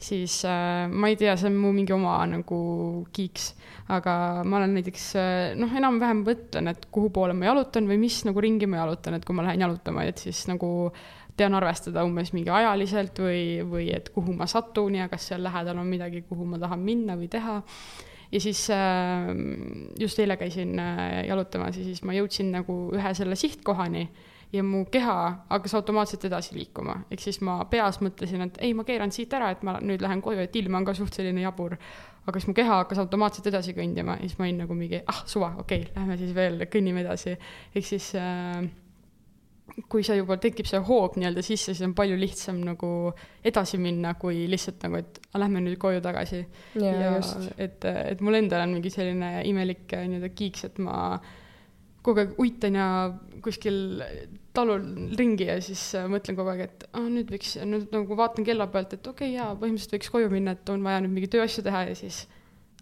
siis 0.01 0.37
äh, 0.49 0.85
ma 0.91 1.09
ei 1.11 1.17
tea, 1.19 1.35
see 1.39 1.49
on 1.49 1.59
mu 1.59 1.73
mingi 1.75 1.95
oma 1.95 2.17
nagu 2.29 2.59
kiiks, 3.15 3.51
aga 3.95 4.15
ma 4.45 4.61
olen 4.61 4.77
näiteks 4.79 5.09
äh, 5.19 5.43
noh, 5.59 5.73
enam-vähem 5.81 6.23
mõtlen, 6.27 6.71
et 6.71 6.87
kuhu 6.93 7.11
poole 7.15 7.35
ma 7.37 7.49
jalutan 7.49 7.89
või 7.89 7.99
mis 8.05 8.21
nagu 8.27 8.43
ringi 8.43 8.69
ma 8.69 8.83
jalutan, 8.83 9.17
et 9.17 9.27
kui 9.27 9.37
ma 9.37 9.47
lähen 9.47 9.65
jalutama, 9.65 10.07
et 10.09 10.21
siis 10.27 10.45
nagu 10.51 10.71
tean 11.37 11.55
arvestada 11.57 12.03
umbes 12.07 12.31
mingi 12.33 12.51
ajaliselt 12.53 13.19
või, 13.19 13.45
või 13.67 13.89
et 13.95 14.09
kuhu 14.15 14.35
ma 14.37 14.47
satun 14.47 14.95
ja 14.95 15.09
kas 15.11 15.29
seal 15.31 15.43
lähedal 15.43 15.79
on 15.81 15.89
midagi, 15.89 16.23
kuhu 16.29 16.47
ma 16.47 16.59
tahan 16.61 16.83
minna 16.83 17.17
või 17.19 17.27
teha 17.31 17.61
ja 18.31 18.41
siis 18.41 18.67
äh, 18.73 19.27
just 19.99 20.19
eile 20.19 20.37
käisin 20.37 20.79
äh, 20.79 21.25
jalutamas 21.27 21.77
ja 21.77 21.83
siis 21.83 22.01
ma 22.03 22.15
jõudsin 22.15 22.51
nagu 22.55 22.77
ühe 22.95 23.13
selle 23.17 23.35
sihtkohani 23.39 24.07
ja 24.53 24.63
mu 24.63 24.85
keha 24.91 25.15
hakkas 25.49 25.75
automaatselt 25.75 26.25
edasi 26.29 26.55
liikuma, 26.55 26.99
ehk 27.11 27.23
siis 27.23 27.41
ma 27.43 27.57
peas 27.69 27.99
mõtlesin, 28.03 28.45
et 28.47 28.59
ei, 28.63 28.73
ma 28.77 28.85
keeran 28.87 29.11
siit 29.11 29.33
ära, 29.35 29.51
et 29.51 29.63
ma 29.67 29.77
nüüd 29.83 30.03
lähen 30.03 30.21
koju, 30.23 30.45
et 30.45 30.55
ilm 30.55 30.79
on 30.79 30.87
ka 30.87 30.95
suht 30.97 31.17
selline 31.17 31.43
jabur. 31.43 31.75
aga 32.25 32.39
siis 32.39 32.47
mu 32.49 32.55
keha 32.57 32.79
hakkas 32.81 32.97
automaatselt 33.03 33.51
edasi 33.51 33.75
kõndima 33.77 34.15
ja 34.17 34.25
siis 34.25 34.39
ma 34.39 34.47
olin 34.47 34.63
nagu 34.63 34.77
mingi, 34.77 35.01
ah 35.05 35.21
suva, 35.29 35.51
okei 35.59 35.83
okay,, 35.83 35.93
lähme 35.97 36.17
siis 36.17 36.33
veel 36.35 36.65
kõnnime 36.71 37.03
edasi. 37.03 37.35
ehk 37.75 37.85
siis 37.85 38.13
äh, 38.15 38.63
kui 39.89 40.03
see 40.05 40.19
juba 40.19 40.37
tekib 40.41 40.67
see 40.69 40.79
hoog 40.87 41.17
nii-öelda 41.19 41.41
sisse, 41.45 41.73
siis 41.73 41.83
on 41.87 41.95
palju 41.97 42.17
lihtsam 42.19 42.59
nagu 42.63 42.89
edasi 43.45 43.79
minna, 43.81 44.13
kui 44.19 44.45
lihtsalt 44.49 44.85
nagu, 44.85 45.01
et 45.01 45.19
lähme 45.35 45.63
nüüd 45.65 45.79
koju 45.81 46.03
tagasi. 46.05 46.43
ja, 46.79 46.93
ja 46.93 47.15
et, 47.57 47.85
et 47.85 48.21
mul 48.23 48.39
endal 48.39 48.65
on 48.67 48.77
mingi 48.77 48.93
selline 48.93 49.39
imelik 49.49 49.89
nii-öelda 49.89 50.31
kiiks, 50.37 50.67
et 50.69 50.79
ma 50.85 51.17
kogu 52.05 52.21
aeg 52.21 52.39
uitan 52.41 52.77
ja 52.77 52.87
kuskil 53.43 53.77
talul 54.55 54.83
ringi 55.17 55.49
ja 55.49 55.57
siis 55.63 55.81
mõtlen 56.11 56.37
kogu 56.37 56.53
aeg, 56.53 56.65
et 56.67 56.87
ah, 56.93 57.07
nüüd 57.09 57.33
võiks, 57.33 57.55
nüüd 57.65 57.89
nagu 57.93 58.17
vaatan 58.19 58.45
kella 58.47 58.69
pealt, 58.71 58.93
et 58.95 59.09
okei 59.09 59.33
okay,, 59.33 59.37
jaa, 59.39 59.51
põhimõtteliselt 59.59 59.97
võiks 59.97 60.13
koju 60.13 60.31
minna, 60.31 60.53
et 60.55 60.71
on 60.71 60.85
vaja 60.85 61.01
nüüd 61.03 61.17
mingeid 61.17 61.33
tööasju 61.35 61.65
teha 61.65 61.87
ja 61.89 61.97
siis 61.97 62.23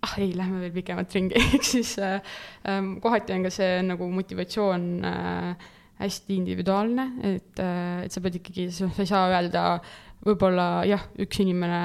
ah 0.04 0.18
ei, 0.20 0.34
lähme 0.36 0.60
veel 0.60 0.74
pikemat 0.76 1.16
ringi 1.16 1.40
ehk 1.42 1.64
siis 1.64 1.96
äh, 2.04 2.20
ähm, 2.68 2.98
kohati 3.04 3.36
on 3.36 3.48
ka 3.48 3.54
see 3.54 3.80
nagu 3.88 4.10
motivatsioon 4.12 4.90
äh, 5.08 5.72
hästi 6.02 6.38
individuaalne, 6.40 7.06
et, 7.24 7.60
äh, 7.60 8.04
et 8.06 8.14
sa 8.14 8.22
pead 8.24 8.40
ikkagi, 8.40 8.68
sa 8.74 8.90
ei 9.00 9.10
saa 9.10 9.28
öelda, 9.32 9.66
võib-olla 10.26 10.68
jah, 10.88 11.04
üks 11.22 11.42
inimene 11.44 11.82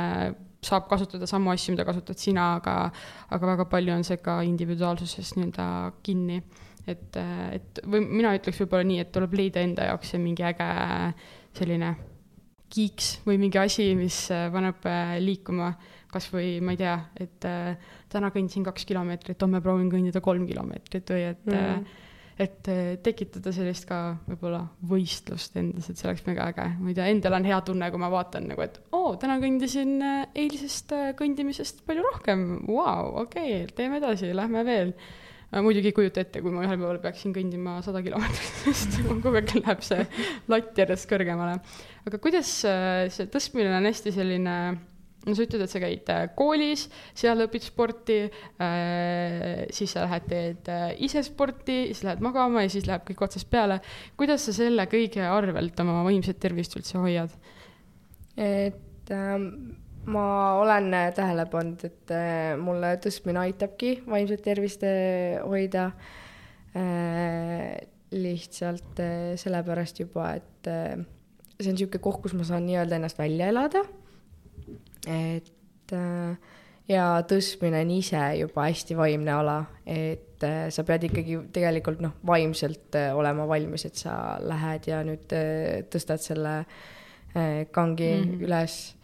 saab 0.64 0.88
kasutada 0.90 1.26
samu 1.30 1.52
asju, 1.52 1.74
mida 1.74 1.86
kasutad 1.86 2.18
sina, 2.18 2.54
aga, 2.58 2.88
aga 3.34 3.52
väga 3.52 3.68
palju 3.70 3.94
on 3.94 4.06
see 4.06 4.18
ka 4.22 4.40
individuaalsuses 4.46 5.36
nii-öelda 5.36 5.68
kinni. 6.06 6.42
et, 6.88 7.16
äh, 7.20 7.58
et 7.58 7.80
või 7.84 8.00
mina 8.00 8.32
ütleks 8.32 8.62
võib-olla 8.62 8.86
nii, 8.88 9.02
et 9.02 9.12
tuleb 9.12 9.34
leida 9.36 9.60
enda 9.60 9.90
jaoks 9.90 10.14
see 10.14 10.20
mingi 10.22 10.42
äge 10.48 10.68
selline 11.58 11.90
kiiks 12.72 13.18
või 13.26 13.36
mingi 13.42 13.60
asi, 13.60 13.90
mis 13.96 14.22
äh, 14.32 14.48
paneb 14.52 14.88
liikuma, 15.20 15.74
kas 16.08 16.30
või 16.32 16.62
ma 16.64 16.72
ei 16.72 16.80
tea, 16.80 16.96
et 17.20 17.44
täna 18.08 18.30
kõndisin 18.32 18.64
kaks 18.64 18.88
kilomeetrit, 18.88 19.42
homme 19.44 19.60
proovin 19.60 19.90
kõndida 19.92 20.22
kolm 20.24 20.46
kilomeetrit 20.48 21.12
või 21.12 21.26
et 21.28 21.44
mm. 21.44 21.58
-hmm 21.58 22.06
et 22.38 22.68
äh, 22.70 22.96
tekitada 23.02 23.50
sellist 23.54 23.86
ka 23.88 23.98
võib-olla 24.28 24.62
võistlust 24.88 25.56
endas, 25.58 25.88
et 25.90 25.98
see 25.98 26.08
oleks 26.08 26.24
mega 26.28 26.46
äge. 26.52 26.66
ma 26.78 26.90
ei 26.90 26.96
tea, 26.96 27.08
endal 27.10 27.36
on 27.38 27.46
hea 27.48 27.58
tunne, 27.66 27.88
kui 27.90 28.02
ma 28.02 28.10
vaatan 28.12 28.46
nagu, 28.52 28.62
et 28.62 28.78
oo, 28.94 29.16
täna 29.20 29.40
kõndisin 29.42 29.96
äh, 30.06 30.20
eilsest 30.38 30.94
äh, 30.94 31.08
kõndimisest 31.18 31.82
palju 31.88 32.04
rohkem, 32.06 32.44
vau, 32.68 33.24
okei 33.24 33.64
teeme 33.74 33.98
edasi, 33.98 34.30
lähme 34.36 34.62
veel. 34.68 34.94
muidugi 35.64 35.90
ei 35.90 35.96
kujuta 35.96 36.22
ette, 36.22 36.42
kui 36.44 36.52
ma 36.54 36.62
ühel 36.66 36.76
päeval 36.76 37.00
peaksin 37.02 37.34
kõndima 37.34 37.78
sada 37.82 38.04
kilomeetrit, 38.04 38.60
sest 38.68 39.00
kogu 39.08 39.34
aeg 39.34 39.56
läheb 39.58 39.82
see 39.86 40.06
latt 40.52 40.78
järjest 40.78 41.10
kõrgemale. 41.10 41.58
aga 42.06 42.22
kuidas 42.22 42.54
see 42.62 43.28
tõstmine 43.34 43.74
on 43.80 43.90
hästi 43.90 44.14
selline 44.14 44.54
no 45.26 45.34
sa 45.34 45.44
ütled, 45.44 45.64
et 45.64 45.72
sa 45.72 45.80
käid 45.82 46.10
äh, 46.12 46.26
koolis, 46.38 46.86
seal 47.18 47.42
õpid 47.44 47.66
sporti 47.66 48.18
äh,, 48.28 49.64
siis 49.74 49.94
sa 49.94 50.06
lähed, 50.06 50.28
teed 50.30 50.70
äh, 50.72 50.92
ise 51.04 51.24
sporti, 51.26 51.80
siis 51.90 52.04
lähed 52.06 52.22
magama 52.24 52.64
ja 52.64 52.72
siis 52.72 52.86
läheb 52.88 53.04
kõik 53.08 53.26
otsast 53.26 53.50
peale. 53.50 53.80
kuidas 54.20 54.46
sa 54.46 54.54
selle 54.56 54.86
kõige 54.90 55.24
arvelt 55.26 55.80
oma 55.84 56.04
vaimset 56.06 56.40
tervist 56.42 56.78
üldse 56.78 57.00
hoiad? 57.02 57.34
et 58.38 59.12
äh, 59.14 59.36
ma 60.08 60.24
olen 60.62 60.94
tähele 61.16 61.44
pannud, 61.50 61.84
et 61.90 62.14
äh, 62.14 62.54
mulle 62.60 62.94
tõstmine 63.02 63.42
aitabki 63.42 63.98
vaimset 64.08 64.44
tervist 64.46 64.86
äh, 64.86 65.38
hoida 65.44 65.90
äh,. 66.78 67.78
lihtsalt 68.08 69.00
äh, 69.04 69.34
sellepärast 69.36 69.98
juba, 70.00 70.30
et 70.38 70.68
äh, 70.70 70.94
see 71.58 71.72
on 71.72 71.74
niisugune 71.76 72.00
koht, 72.00 72.22
kus 72.24 72.32
ma 72.38 72.46
saan 72.46 72.64
nii-öelda 72.64 72.96
ennast 72.96 73.18
välja 73.20 73.50
elada 73.52 73.82
et 75.08 75.94
äh, 75.96 76.36
ja 76.88 77.06
tõstmine 77.28 77.82
on 77.84 77.94
ise 77.96 78.20
juba 78.40 78.66
hästi 78.68 78.96
vaimne 78.98 79.32
ala, 79.34 79.56
et 79.86 80.44
äh, 80.46 80.68
sa 80.74 80.84
pead 80.88 81.08
ikkagi 81.08 81.40
tegelikult 81.54 82.02
noh, 82.04 82.14
vaimselt 82.26 82.96
äh, 82.98 83.10
olema 83.16 83.48
valmis, 83.48 83.86
et 83.88 83.98
sa 84.00 84.36
lähed 84.44 84.90
ja 84.90 85.02
nüüd 85.06 85.34
tõstad 85.92 86.24
selle 86.24 86.60
kangi 87.74 88.06
mm 88.08 88.22
-hmm. 88.24 88.44
üles. 88.46 88.94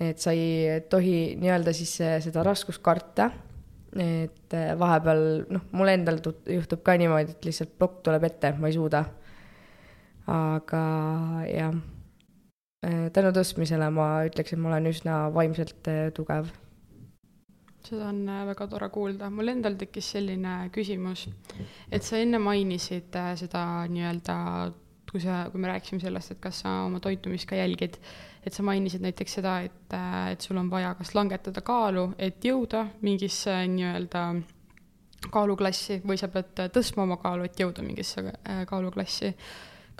et 0.00 0.18
sa 0.18 0.32
ei 0.32 0.80
tohi 0.88 1.36
nii-öelda 1.40 1.72
siis 1.72 1.94
seda 1.96 2.42
raskust 2.42 2.82
karta. 2.82 3.30
et 3.96 4.52
vahepeal 4.78 5.46
noh, 5.50 5.62
mul 5.72 5.88
endal 5.88 6.20
juhtub 6.46 6.82
ka 6.82 6.96
niimoodi, 6.96 7.30
et 7.30 7.44
lihtsalt 7.44 7.72
plokk 7.78 8.02
tuleb 8.02 8.24
ette, 8.24 8.52
ma 8.58 8.66
ei 8.66 8.72
suuda. 8.72 9.04
aga 10.26 10.82
jah 11.48 11.74
Äh, 11.74 11.99
tänu 12.80 13.30
tõstmisele 13.36 13.90
ma 13.92 14.08
ütleks, 14.28 14.54
et 14.54 14.60
ma 14.60 14.70
olen 14.72 14.88
üsna 14.90 15.16
vaimselt 15.34 15.88
äh, 15.90 16.08
tugev. 16.16 16.48
seda 17.84 18.08
on 18.08 18.22
äh, 18.28 18.44
väga 18.48 18.66
tore 18.72 18.88
kuulda, 18.92 19.30
mul 19.32 19.52
endal 19.52 19.76
tekkis 19.80 20.12
selline 20.16 20.70
küsimus, 20.72 21.26
et 21.92 22.04
sa 22.04 22.20
enne 22.20 22.40
mainisid 22.40 23.16
seda 23.40 23.64
nii-öelda, 23.88 24.36
kui 25.10 25.20
sa, 25.20 25.42
kui 25.52 25.60
me 25.60 25.68
rääkisime 25.72 26.00
sellest, 26.00 26.32
et 26.32 26.40
kas 26.40 26.62
sa 26.64 26.84
oma 26.86 27.00
toitumist 27.04 27.48
ka 27.50 27.58
jälgid, 27.58 27.98
et 28.46 28.56
sa 28.56 28.64
mainisid 28.64 29.04
näiteks 29.04 29.40
seda, 29.40 29.58
et, 29.66 29.96
et 30.32 30.40
sul 30.40 30.60
on 30.60 30.70
vaja 30.72 30.94
kas 30.96 31.12
langetada 31.14 31.60
kaalu, 31.66 32.12
et 32.16 32.40
jõuda 32.44 32.86
mingisse 33.02 33.58
nii-öelda 33.74 34.24
kaaluklassi 35.28 36.00
või 36.06 36.16
sa 36.16 36.30
pead 36.32 36.70
tõstma 36.72 37.04
oma 37.04 37.18
kaalu, 37.20 37.44
et 37.44 37.60
jõuda 37.60 37.84
mingisse 37.84 38.24
kaaluklassi 38.70 39.34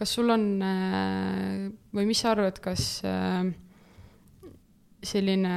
kas 0.01 0.15
sul 0.17 0.33
on 0.33 0.45
äh, 0.65 1.67
või 1.93 2.07
mis 2.09 2.23
sa 2.23 2.33
arvad, 2.33 2.57
kas 2.65 3.03
äh, 3.05 3.51
selline 5.05 5.53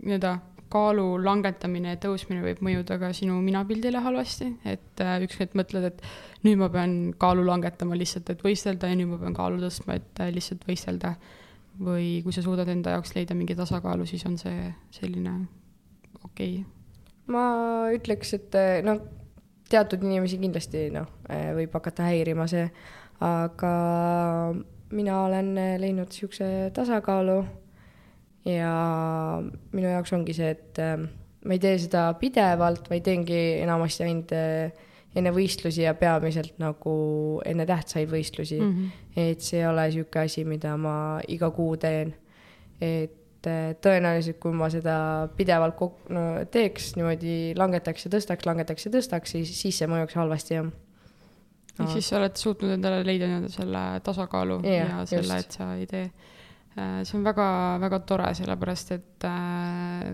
nii-öelda 0.00 0.34
kaalu 0.74 1.04
langetamine 1.22 1.92
ja 1.92 2.00
tõusmine 2.02 2.42
võib 2.42 2.64
mõjuda 2.66 2.96
ka 2.98 3.12
sinu 3.14 3.36
minapildile 3.44 4.02
halvasti, 4.02 4.50
et 4.66 5.02
äh, 5.04 5.20
ükskord 5.22 5.54
mõtled, 5.54 5.86
et 5.92 6.02
nüüd 6.42 6.58
ma 6.58 6.70
pean 6.74 7.14
kaalu 7.20 7.46
langetama 7.46 7.94
lihtsalt, 7.98 8.34
et 8.34 8.42
võistelda 8.42 8.90
ja 8.90 8.98
nüüd 8.98 9.12
ma 9.12 9.22
pean 9.22 9.38
kaalu 9.38 9.62
tõstma, 9.62 10.00
et 10.00 10.24
lihtsalt 10.34 10.66
võistelda. 10.66 11.14
või 11.74 12.22
kui 12.22 12.30
sa 12.34 12.42
suudad 12.42 12.68
enda 12.70 12.92
jaoks 12.94 13.16
leida 13.16 13.34
mingi 13.34 13.54
tasakaalu, 13.58 14.06
siis 14.06 14.22
on 14.26 14.36
see 14.38 14.68
selline 14.94 15.32
okei 16.22 16.58
okay.. 16.60 16.64
ma 17.26 17.46
ütleks, 17.94 18.34
et 18.34 18.58
noh 18.86 19.00
teatud 19.70 20.04
inimesi 20.04 20.38
kindlasti 20.42 20.88
noh, 20.94 21.08
eh, 21.30 21.50
võib 21.56 21.74
hakata 21.74 22.08
häirima 22.10 22.46
see, 22.50 22.64
aga 23.24 23.74
mina 24.94 25.20
olen 25.24 25.52
eh, 25.58 25.74
leidnud 25.80 26.10
niisuguse 26.10 26.70
tasakaalu 26.76 27.38
ja 28.50 28.72
minu 29.72 29.88
jaoks 29.88 30.14
ongi 30.16 30.36
see, 30.36 30.52
et 30.54 30.82
eh, 30.82 30.96
ma 31.44 31.56
ei 31.56 31.62
tee 31.62 31.78
seda 31.80 32.08
pidevalt, 32.20 32.88
vaid 32.92 33.04
teengi 33.06 33.40
enamasti 33.62 34.06
ainult 34.06 34.36
enne 35.14 35.30
võistlusi 35.30 35.84
ja 35.84 35.94
peamiselt 35.94 36.56
nagu 36.58 36.94
enne 37.46 37.66
tähtsaid 37.68 38.10
võistlusi 38.10 38.58
mm. 38.58 38.70
-hmm. 38.70 39.28
et 39.30 39.44
see 39.44 39.60
ei 39.60 39.68
ole 39.68 39.88
niisugune 39.88 40.24
asi, 40.24 40.44
mida 40.44 40.76
ma 40.76 40.96
iga 41.28 41.50
kuu 41.54 41.76
teen. 41.76 42.14
et 42.80 43.20
et 43.50 43.80
tõenäoliselt, 43.84 44.38
kui 44.42 44.54
ma 44.56 44.68
seda 44.72 44.96
pidevalt 45.36 45.76
kok-, 45.78 46.06
no 46.14 46.24
teeks 46.52 46.94
niimoodi, 46.98 47.36
langetaks 47.58 48.06
ja 48.06 48.12
tõstaks, 48.14 48.46
langetaks 48.48 48.88
ja 48.88 48.94
tõstaks, 48.94 49.36
siis, 49.36 49.52
siis 49.58 49.80
see 49.82 49.90
mõjuks 49.90 50.16
halvasti, 50.18 50.58
jah. 50.58 50.72
ehk 51.78 51.92
siis 51.96 52.08
sa 52.10 52.18
oled 52.20 52.40
suutnud 52.40 52.76
endale 52.76 53.02
leida 53.06 53.28
nii-öelda 53.30 53.52
selle 53.52 53.84
tasakaalu 54.06 54.60
yeah, 54.62 54.98
ja 55.00 55.06
selle, 55.10 55.40
et 55.44 55.58
sa 55.58 55.70
ei 55.78 55.88
tee. 55.90 56.08
Eh, 56.74 57.00
see 57.06 57.18
on 57.20 57.26
väga-väga 57.26 58.02
tore, 58.08 58.32
sellepärast 58.34 58.94
et 58.96 59.26
äh, 59.28 60.10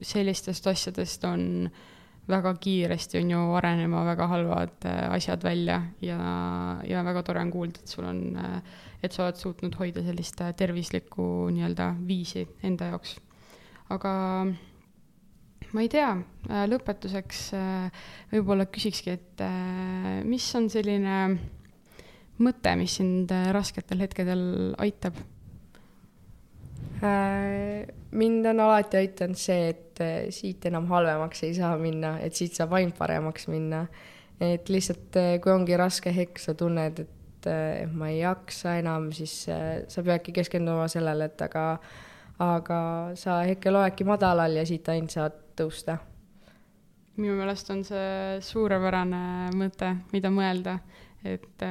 sellistest 0.00 0.66
asjadest 0.70 1.24
on 1.28 1.68
väga 2.28 2.54
kiiresti 2.60 3.20
on 3.22 3.30
ju 3.32 3.42
arenema 3.58 4.04
väga 4.06 4.26
halvad 4.30 4.86
asjad 5.08 5.44
välja 5.44 5.80
ja, 6.04 6.18
ja 6.84 7.04
väga 7.04 7.22
tore 7.26 7.40
on 7.40 7.52
kuulda, 7.52 7.80
et 7.82 7.92
sul 7.92 8.08
on, 8.08 8.22
et 9.02 9.12
sa 9.12 9.26
oled 9.26 9.40
suutnud 9.40 9.78
hoida 9.80 10.04
sellist 10.04 10.42
tervislikku 10.56 11.48
nii-öelda 11.54 11.92
viisi 12.08 12.44
enda 12.62 12.92
jaoks. 12.92 13.16
aga 13.94 14.12
ma 15.72 15.84
ei 15.84 15.88
tea, 15.92 16.12
lõpetuseks 16.68 17.40
võib-olla 18.32 18.68
küsikski, 18.72 19.16
et 19.16 19.42
mis 20.28 20.52
on 20.56 20.68
selline 20.72 21.16
mõte, 22.44 22.76
mis 22.78 23.00
sind 23.00 23.32
rasketel 23.56 24.04
hetkedel 24.04 24.46
aitab 24.78 25.16
Äh, 25.16 25.37
mind 28.10 28.46
on 28.46 28.60
alati 28.60 28.96
aidanud 29.02 29.38
see, 29.38 29.68
et 29.72 30.02
äh, 30.02 30.16
siit 30.34 30.66
enam 30.70 30.88
halvemaks 30.90 31.44
ei 31.46 31.54
saa 31.56 31.76
minna, 31.80 32.16
et 32.24 32.34
siit 32.34 32.56
saab 32.58 32.74
ainult 32.78 32.98
paremaks 32.98 33.48
minna. 33.52 33.86
et 34.40 34.68
lihtsalt, 34.70 35.16
äh, 35.18 35.40
kui 35.42 35.52
ongi 35.52 35.76
raske 35.76 36.12
hetk, 36.14 36.38
sa 36.38 36.54
tunned, 36.54 37.00
et 37.02 37.48
ma 37.94 38.08
ei 38.10 38.18
jaksa 38.20 38.76
enam, 38.78 39.08
siis 39.14 39.32
sa 39.46 40.02
peadki 40.04 40.34
keskenduma 40.34 40.88
sellele, 40.90 41.28
et 41.30 41.42
aga, 41.46 41.64
aga 42.42 42.80
sa 43.18 43.38
hetkel 43.46 43.78
oledki 43.78 44.04
madalal 44.06 44.58
ja 44.58 44.64
siit 44.66 44.88
ainult 44.90 45.14
saad 45.14 45.38
tõusta. 45.58 45.98
minu 47.18 47.34
meelest 47.38 47.70
on 47.74 47.84
see 47.86 48.38
suurepärane 48.46 49.50
mõte, 49.58 49.94
mida 50.12 50.30
mõelda 50.34 50.78
et 51.26 51.64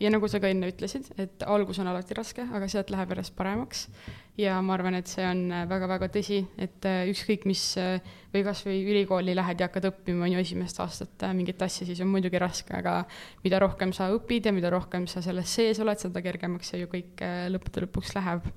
ja 0.00 0.10
nagu 0.12 0.28
sa 0.30 0.38
ka 0.38 0.50
enne 0.52 0.68
ütlesid, 0.70 1.08
et 1.18 1.42
algus 1.42 1.80
on 1.82 1.90
alati 1.90 2.14
raske, 2.14 2.44
aga 2.54 2.68
sealt 2.70 2.92
läheb 2.94 3.10
järjest 3.12 3.34
paremaks. 3.38 3.88
Ja 4.36 4.58
ma 4.60 4.74
arvan, 4.76 4.98
et 4.98 5.08
see 5.08 5.24
on 5.24 5.48
väga-väga 5.70 6.10
tõsi, 6.12 6.42
et 6.60 6.84
äh, 6.84 7.06
ükskõik 7.08 7.46
mis 7.48 7.62
äh, 7.80 8.04
või 8.34 8.42
kasvõi 8.44 8.82
ülikooli 8.84 9.32
lähed 9.36 9.62
ja 9.62 9.70
hakkad 9.70 9.88
õppima, 9.88 10.26
on 10.26 10.34
ju, 10.34 10.42
esimest 10.44 10.80
aastat 10.84 11.24
äh, 11.24 11.32
mingit 11.36 11.62
asja, 11.64 11.86
siis 11.88 12.02
on 12.04 12.10
muidugi 12.12 12.36
raske, 12.42 12.74
aga 12.76 12.98
mida 13.46 13.62
rohkem 13.64 13.94
sa 13.96 14.10
õpid 14.12 14.50
ja 14.50 14.52
mida 14.52 14.68
rohkem 14.74 15.08
sa 15.08 15.24
selles 15.24 15.56
sees 15.56 15.80
oled, 15.80 16.02
seda 16.02 16.20
kergemaks 16.24 16.68
see 16.74 16.82
ju 16.82 16.90
kõik 16.92 17.24
lõppude 17.54 17.86
lõpuks 17.86 18.12
läheb 18.18 18.52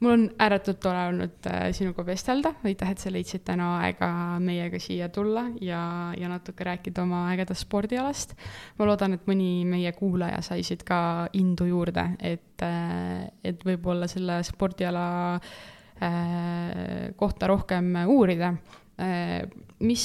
mul 0.00 0.12
on 0.12 0.24
ääretult 0.38 0.80
tore 0.82 1.06
olnud 1.10 1.48
äh, 1.48 1.68
sinuga 1.76 2.04
vestelda, 2.06 2.52
aitäh, 2.66 2.90
et 2.92 3.02
sa 3.02 3.12
leidsid 3.12 3.44
täna 3.46 3.70
aega 3.80 4.08
meiega 4.42 4.80
siia 4.82 5.08
tulla 5.12 5.46
ja, 5.64 5.80
ja 6.18 6.30
natuke 6.30 6.66
rääkida 6.68 7.04
oma 7.04 7.26
ägedast 7.32 7.64
spordialast. 7.64 8.36
ma 8.78 8.88
loodan, 8.88 9.16
et 9.16 9.28
mõni 9.30 9.64
meie 9.68 9.92
kuulaja 9.96 10.42
sai 10.44 10.64
siit 10.66 10.84
ka 10.86 10.98
indu 11.38 11.68
juurde, 11.70 12.10
et, 12.20 12.56
äh, 12.66 13.28
et 13.44 13.64
võib-olla 13.64 14.08
selle 14.10 14.42
spordiala 14.46 15.06
äh, 15.36 17.14
kohta 17.16 17.52
rohkem 17.52 17.94
uurida 18.06 18.56
mis 19.84 20.04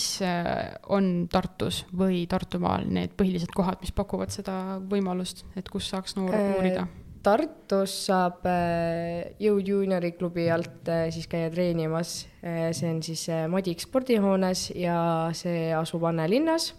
on 0.92 1.06
Tartus 1.32 1.78
või 1.96 2.26
Tartumaal 2.28 2.84
need 2.92 3.14
põhilised 3.16 3.54
kohad, 3.56 3.80
mis 3.80 3.96
pakuvad 3.96 4.36
seda 4.36 4.82
võimalust, 4.84 5.46
et 5.56 5.72
kus 5.72 5.88
saaks 5.94 6.18
noor 6.18 6.36
uurida? 6.58 6.84
Tartus 7.22 7.94
saab 8.08 8.46
äh, 8.50 9.36
Jõud 9.42 9.68
juunioriklubi 9.70 10.48
alt 10.50 10.90
äh, 10.90 11.06
siis 11.14 11.28
käia 11.30 11.52
treenimas, 11.54 12.26
äh, 12.42 12.72
see 12.74 12.90
on 12.90 13.02
siis 13.06 13.28
Madik 13.52 13.84
spordihoones 13.84 14.72
ja 14.74 14.98
see 15.38 15.70
asub 15.78 16.08
Anne 16.10 16.26
linnas, 16.32 16.72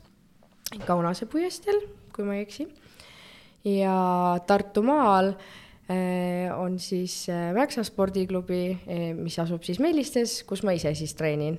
Kaunase 0.86 1.28
puiesteel, 1.30 1.78
kui 2.14 2.26
ma 2.26 2.38
ei 2.38 2.46
eksi. 2.46 2.66
ja 3.68 3.96
Tartumaal 4.46 5.34
on 6.56 6.78
siis 6.80 7.26
Mäksa 7.52 7.82
spordiklubi, 7.84 8.62
mis 9.18 9.36
asub 9.42 9.66
siis 9.66 9.82
Meelistes, 9.82 10.38
kus 10.48 10.62
ma 10.64 10.72
ise 10.72 10.94
siis 10.96 11.12
treenin. 11.18 11.58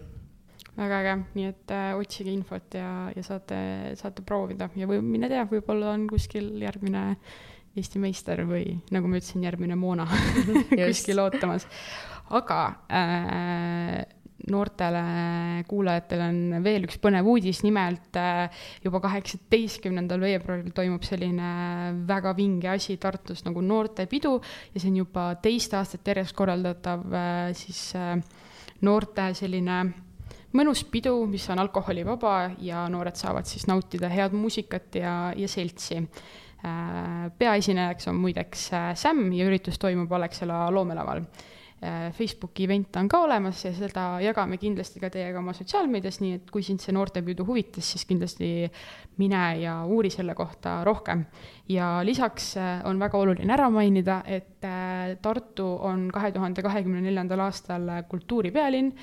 Väga 0.74 1.00
äge, 1.04 1.18
nii 1.38 1.50
et 1.52 1.72
äh, 1.74 1.92
otsige 1.94 2.32
infot 2.34 2.74
ja, 2.74 3.12
ja 3.14 3.24
saate, 3.26 3.58
saate 4.00 4.24
proovida. 4.26 4.72
Ja 4.74 4.88
või 4.90 5.04
mine 5.06 5.30
tea, 5.30 5.44
võib-olla 5.52 5.92
on 5.94 6.08
kuskil 6.10 6.50
järgmine 6.64 7.04
Eesti 7.74 8.02
meister 8.02 8.44
või 8.46 8.76
nagu 8.94 9.10
ma 9.10 9.18
ütlesin, 9.18 9.46
järgmine 9.48 9.78
Moona 9.80 10.06
kuskil 10.78 11.22
ootamas. 11.24 11.66
aga 12.30 12.60
äh, 12.94 14.04
noortele 14.52 15.64
kuulajatele 15.68 16.26
on 16.28 16.64
veel 16.64 16.88
üks 16.88 16.98
põnev 17.02 17.28
uudis, 17.32 17.62
nimelt 17.64 18.18
äh, 18.20 18.64
juba 18.84 19.00
kaheksateistkümnendal 19.04 20.24
veebruaril 20.24 20.74
toimub 20.76 21.06
selline 21.08 21.50
väga 22.08 22.34
vinge 22.38 22.74
asi 22.74 22.98
Tartus 23.02 23.46
nagu 23.48 23.64
noortepidu 23.64 24.34
ja 24.74 24.82
see 24.82 24.92
on 24.92 25.02
juba 25.04 25.28
teist 25.44 25.76
aastat 25.78 26.14
järjest 26.14 26.36
korraldatav 26.36 27.06
äh, 27.08 27.52
siis 27.58 27.86
äh, 28.00 28.18
noorte 28.84 29.30
selline 29.38 29.80
mõnus 30.54 30.84
pidu, 30.92 31.16
mis 31.30 31.48
on 31.50 31.64
alkoholivaba 31.64 32.36
ja 32.62 32.86
noored 32.92 33.18
saavad 33.18 33.48
siis 33.50 33.66
nautida 33.70 34.12
head 34.12 34.36
muusikat 34.38 35.00
ja, 35.00 35.16
ja 35.38 35.50
seltsi 35.50 36.04
peaesinejaks 37.38 38.08
on 38.08 38.22
muideks 38.24 38.70
äh, 38.74 38.94
Sam 38.96 39.26
ja 39.36 39.48
üritus 39.48 39.80
toimub 39.80 40.12
Alexela 40.12 40.66
loomelaval. 40.72 41.24
Äh, 41.84 42.14
Facebooki 42.16 42.64
event 42.64 42.96
on 42.96 43.10
ka 43.12 43.20
olemas 43.26 43.66
ja 43.66 43.74
seda 43.76 44.06
jagame 44.24 44.56
kindlasti 44.56 45.02
ka 45.02 45.10
teiega 45.12 45.42
oma 45.42 45.52
sotsiaalmeedias, 45.58 46.22
nii 46.22 46.38
et 46.38 46.52
kui 46.54 46.64
sind 46.64 46.80
see 46.80 46.94
noortepüüdu 46.96 47.44
huvitas, 47.44 47.90
siis 47.92 48.06
kindlasti 48.08 48.70
mine 49.20 49.42
ja 49.60 49.74
uuri 49.84 50.08
selle 50.14 50.32
kohta 50.38 50.78
rohkem. 50.88 51.26
ja 51.68 52.00
lisaks 52.04 52.56
on 52.88 53.00
väga 53.00 53.18
oluline 53.18 53.54
ära 53.54 53.70
mainida, 53.72 54.22
et 54.26 54.64
Tartu 55.22 55.66
on 55.84 56.08
kahe 56.12 56.32
tuhande 56.32 56.64
kahekümne 56.64 57.02
neljandal 57.04 57.42
aastal 57.44 57.90
kultuuripealinn 58.08 58.94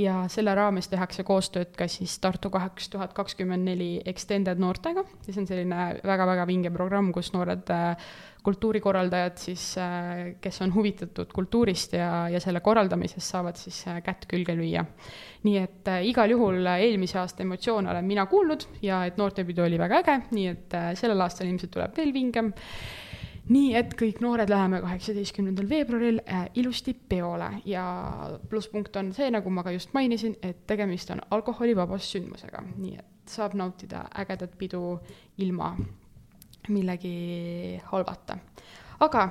ja 0.00 0.22
selle 0.32 0.54
raames 0.56 0.88
tehakse 0.88 1.24
koostööd 1.28 1.74
ka 1.76 1.88
siis 1.88 2.18
Tartu 2.24 2.48
kaks 2.50 2.88
tuhat 2.88 3.12
kakskümmend 3.12 3.68
neli 3.68 3.90
Extended 4.04 4.60
noortega 4.60 5.04
ja 5.04 5.28
see 5.28 5.42
on 5.42 5.48
selline 5.50 6.00
väga-väga 6.04 6.48
vinge 6.48 6.72
programm, 6.72 7.12
kus 7.12 7.34
noored 7.36 7.68
kultuurikorraldajad 8.42 9.36
siis, 9.40 9.64
kes 10.40 10.62
on 10.62 10.74
huvitatud 10.74 11.32
kultuurist 11.34 11.92
ja, 11.98 12.28
ja 12.32 12.40
selle 12.40 12.60
korraldamisest, 12.64 13.26
saavad 13.26 13.58
siis 13.60 13.82
kätt 14.04 14.26
külge 14.30 14.54
lüüa. 14.56 14.84
nii 15.42 15.56
et 15.56 15.88
äh, 15.88 16.02
igal 16.04 16.30
juhul 16.30 16.66
eelmise 16.68 17.18
aasta 17.18 17.42
emotsioone 17.42 17.90
olen 17.90 18.04
mina 18.04 18.26
kuulnud 18.28 18.66
ja 18.82 19.04
et 19.08 19.16
noortepidu 19.16 19.64
oli 19.64 19.78
väga 19.80 20.02
äge, 20.02 20.16
nii 20.30 20.48
et 20.50 20.74
äh, 20.76 20.90
sellel 21.00 21.20
aastal 21.20 21.48
ilmselt 21.48 21.72
tuleb 21.76 21.96
veel 21.96 22.12
vingem. 22.12 22.52
Nii 23.50 23.70
et 23.74 23.94
kõik 23.98 24.20
noored 24.22 24.50
läheme 24.52 24.78
kaheksateistkümnendal 24.84 25.66
veebruaril 25.68 26.20
äh, 26.22 26.44
ilusti 26.60 26.94
peole. 26.94 27.48
Ja 27.64 27.84
plusspunkt 28.48 28.96
on 29.00 29.10
see, 29.16 29.30
nagu 29.32 29.50
ma 29.50 29.64
ka 29.66 29.72
just 29.74 29.94
mainisin, 29.96 30.36
et 30.42 30.66
tegemist 30.70 31.10
on 31.10 31.24
alkoholivabas 31.34 32.12
sündmusega, 32.12 32.62
nii 32.76 33.00
et 33.00 33.08
saab 33.30 33.56
nautida 33.58 34.04
ägedat 34.22 34.54
pidu 34.58 35.00
ilma 35.38 35.72
millegi 36.68 37.80
halvata. 37.90 38.36
aga 39.00 39.28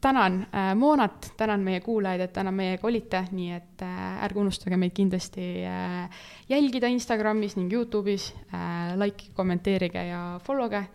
tänan 0.00 0.46
äh, 0.54 0.74
Moonat, 0.74 1.32
tänan 1.36 1.60
meie 1.60 1.80
kuulajaid, 1.80 2.20
et 2.24 2.32
täna 2.32 2.52
meiega 2.52 2.88
olite, 2.88 3.22
nii 3.32 3.52
et 3.52 3.84
äh, 3.84 4.24
ärge 4.24 4.40
unustage 4.40 4.78
meid 4.80 4.94
kindlasti 4.96 5.46
äh, 5.68 6.24
jälgida 6.48 6.88
Instagramis 6.88 7.56
ning 7.56 7.72
Youtube'is 7.72 8.32
äh,, 8.54 8.96
like, 8.98 9.32
kommenteerige 9.36 10.04
ja 10.08 10.24
followge, 10.44 10.86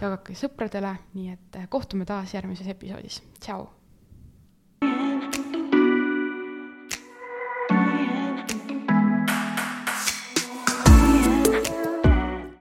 jagage 0.00 0.38
sõpradele, 0.38 0.96
nii 1.14 1.30
et 1.34 1.62
äh, 1.62 1.68
kohtume 1.68 2.06
taas 2.08 2.34
järgmises 2.34 2.70
episoodis, 2.76 3.22
tšau! 3.40 3.81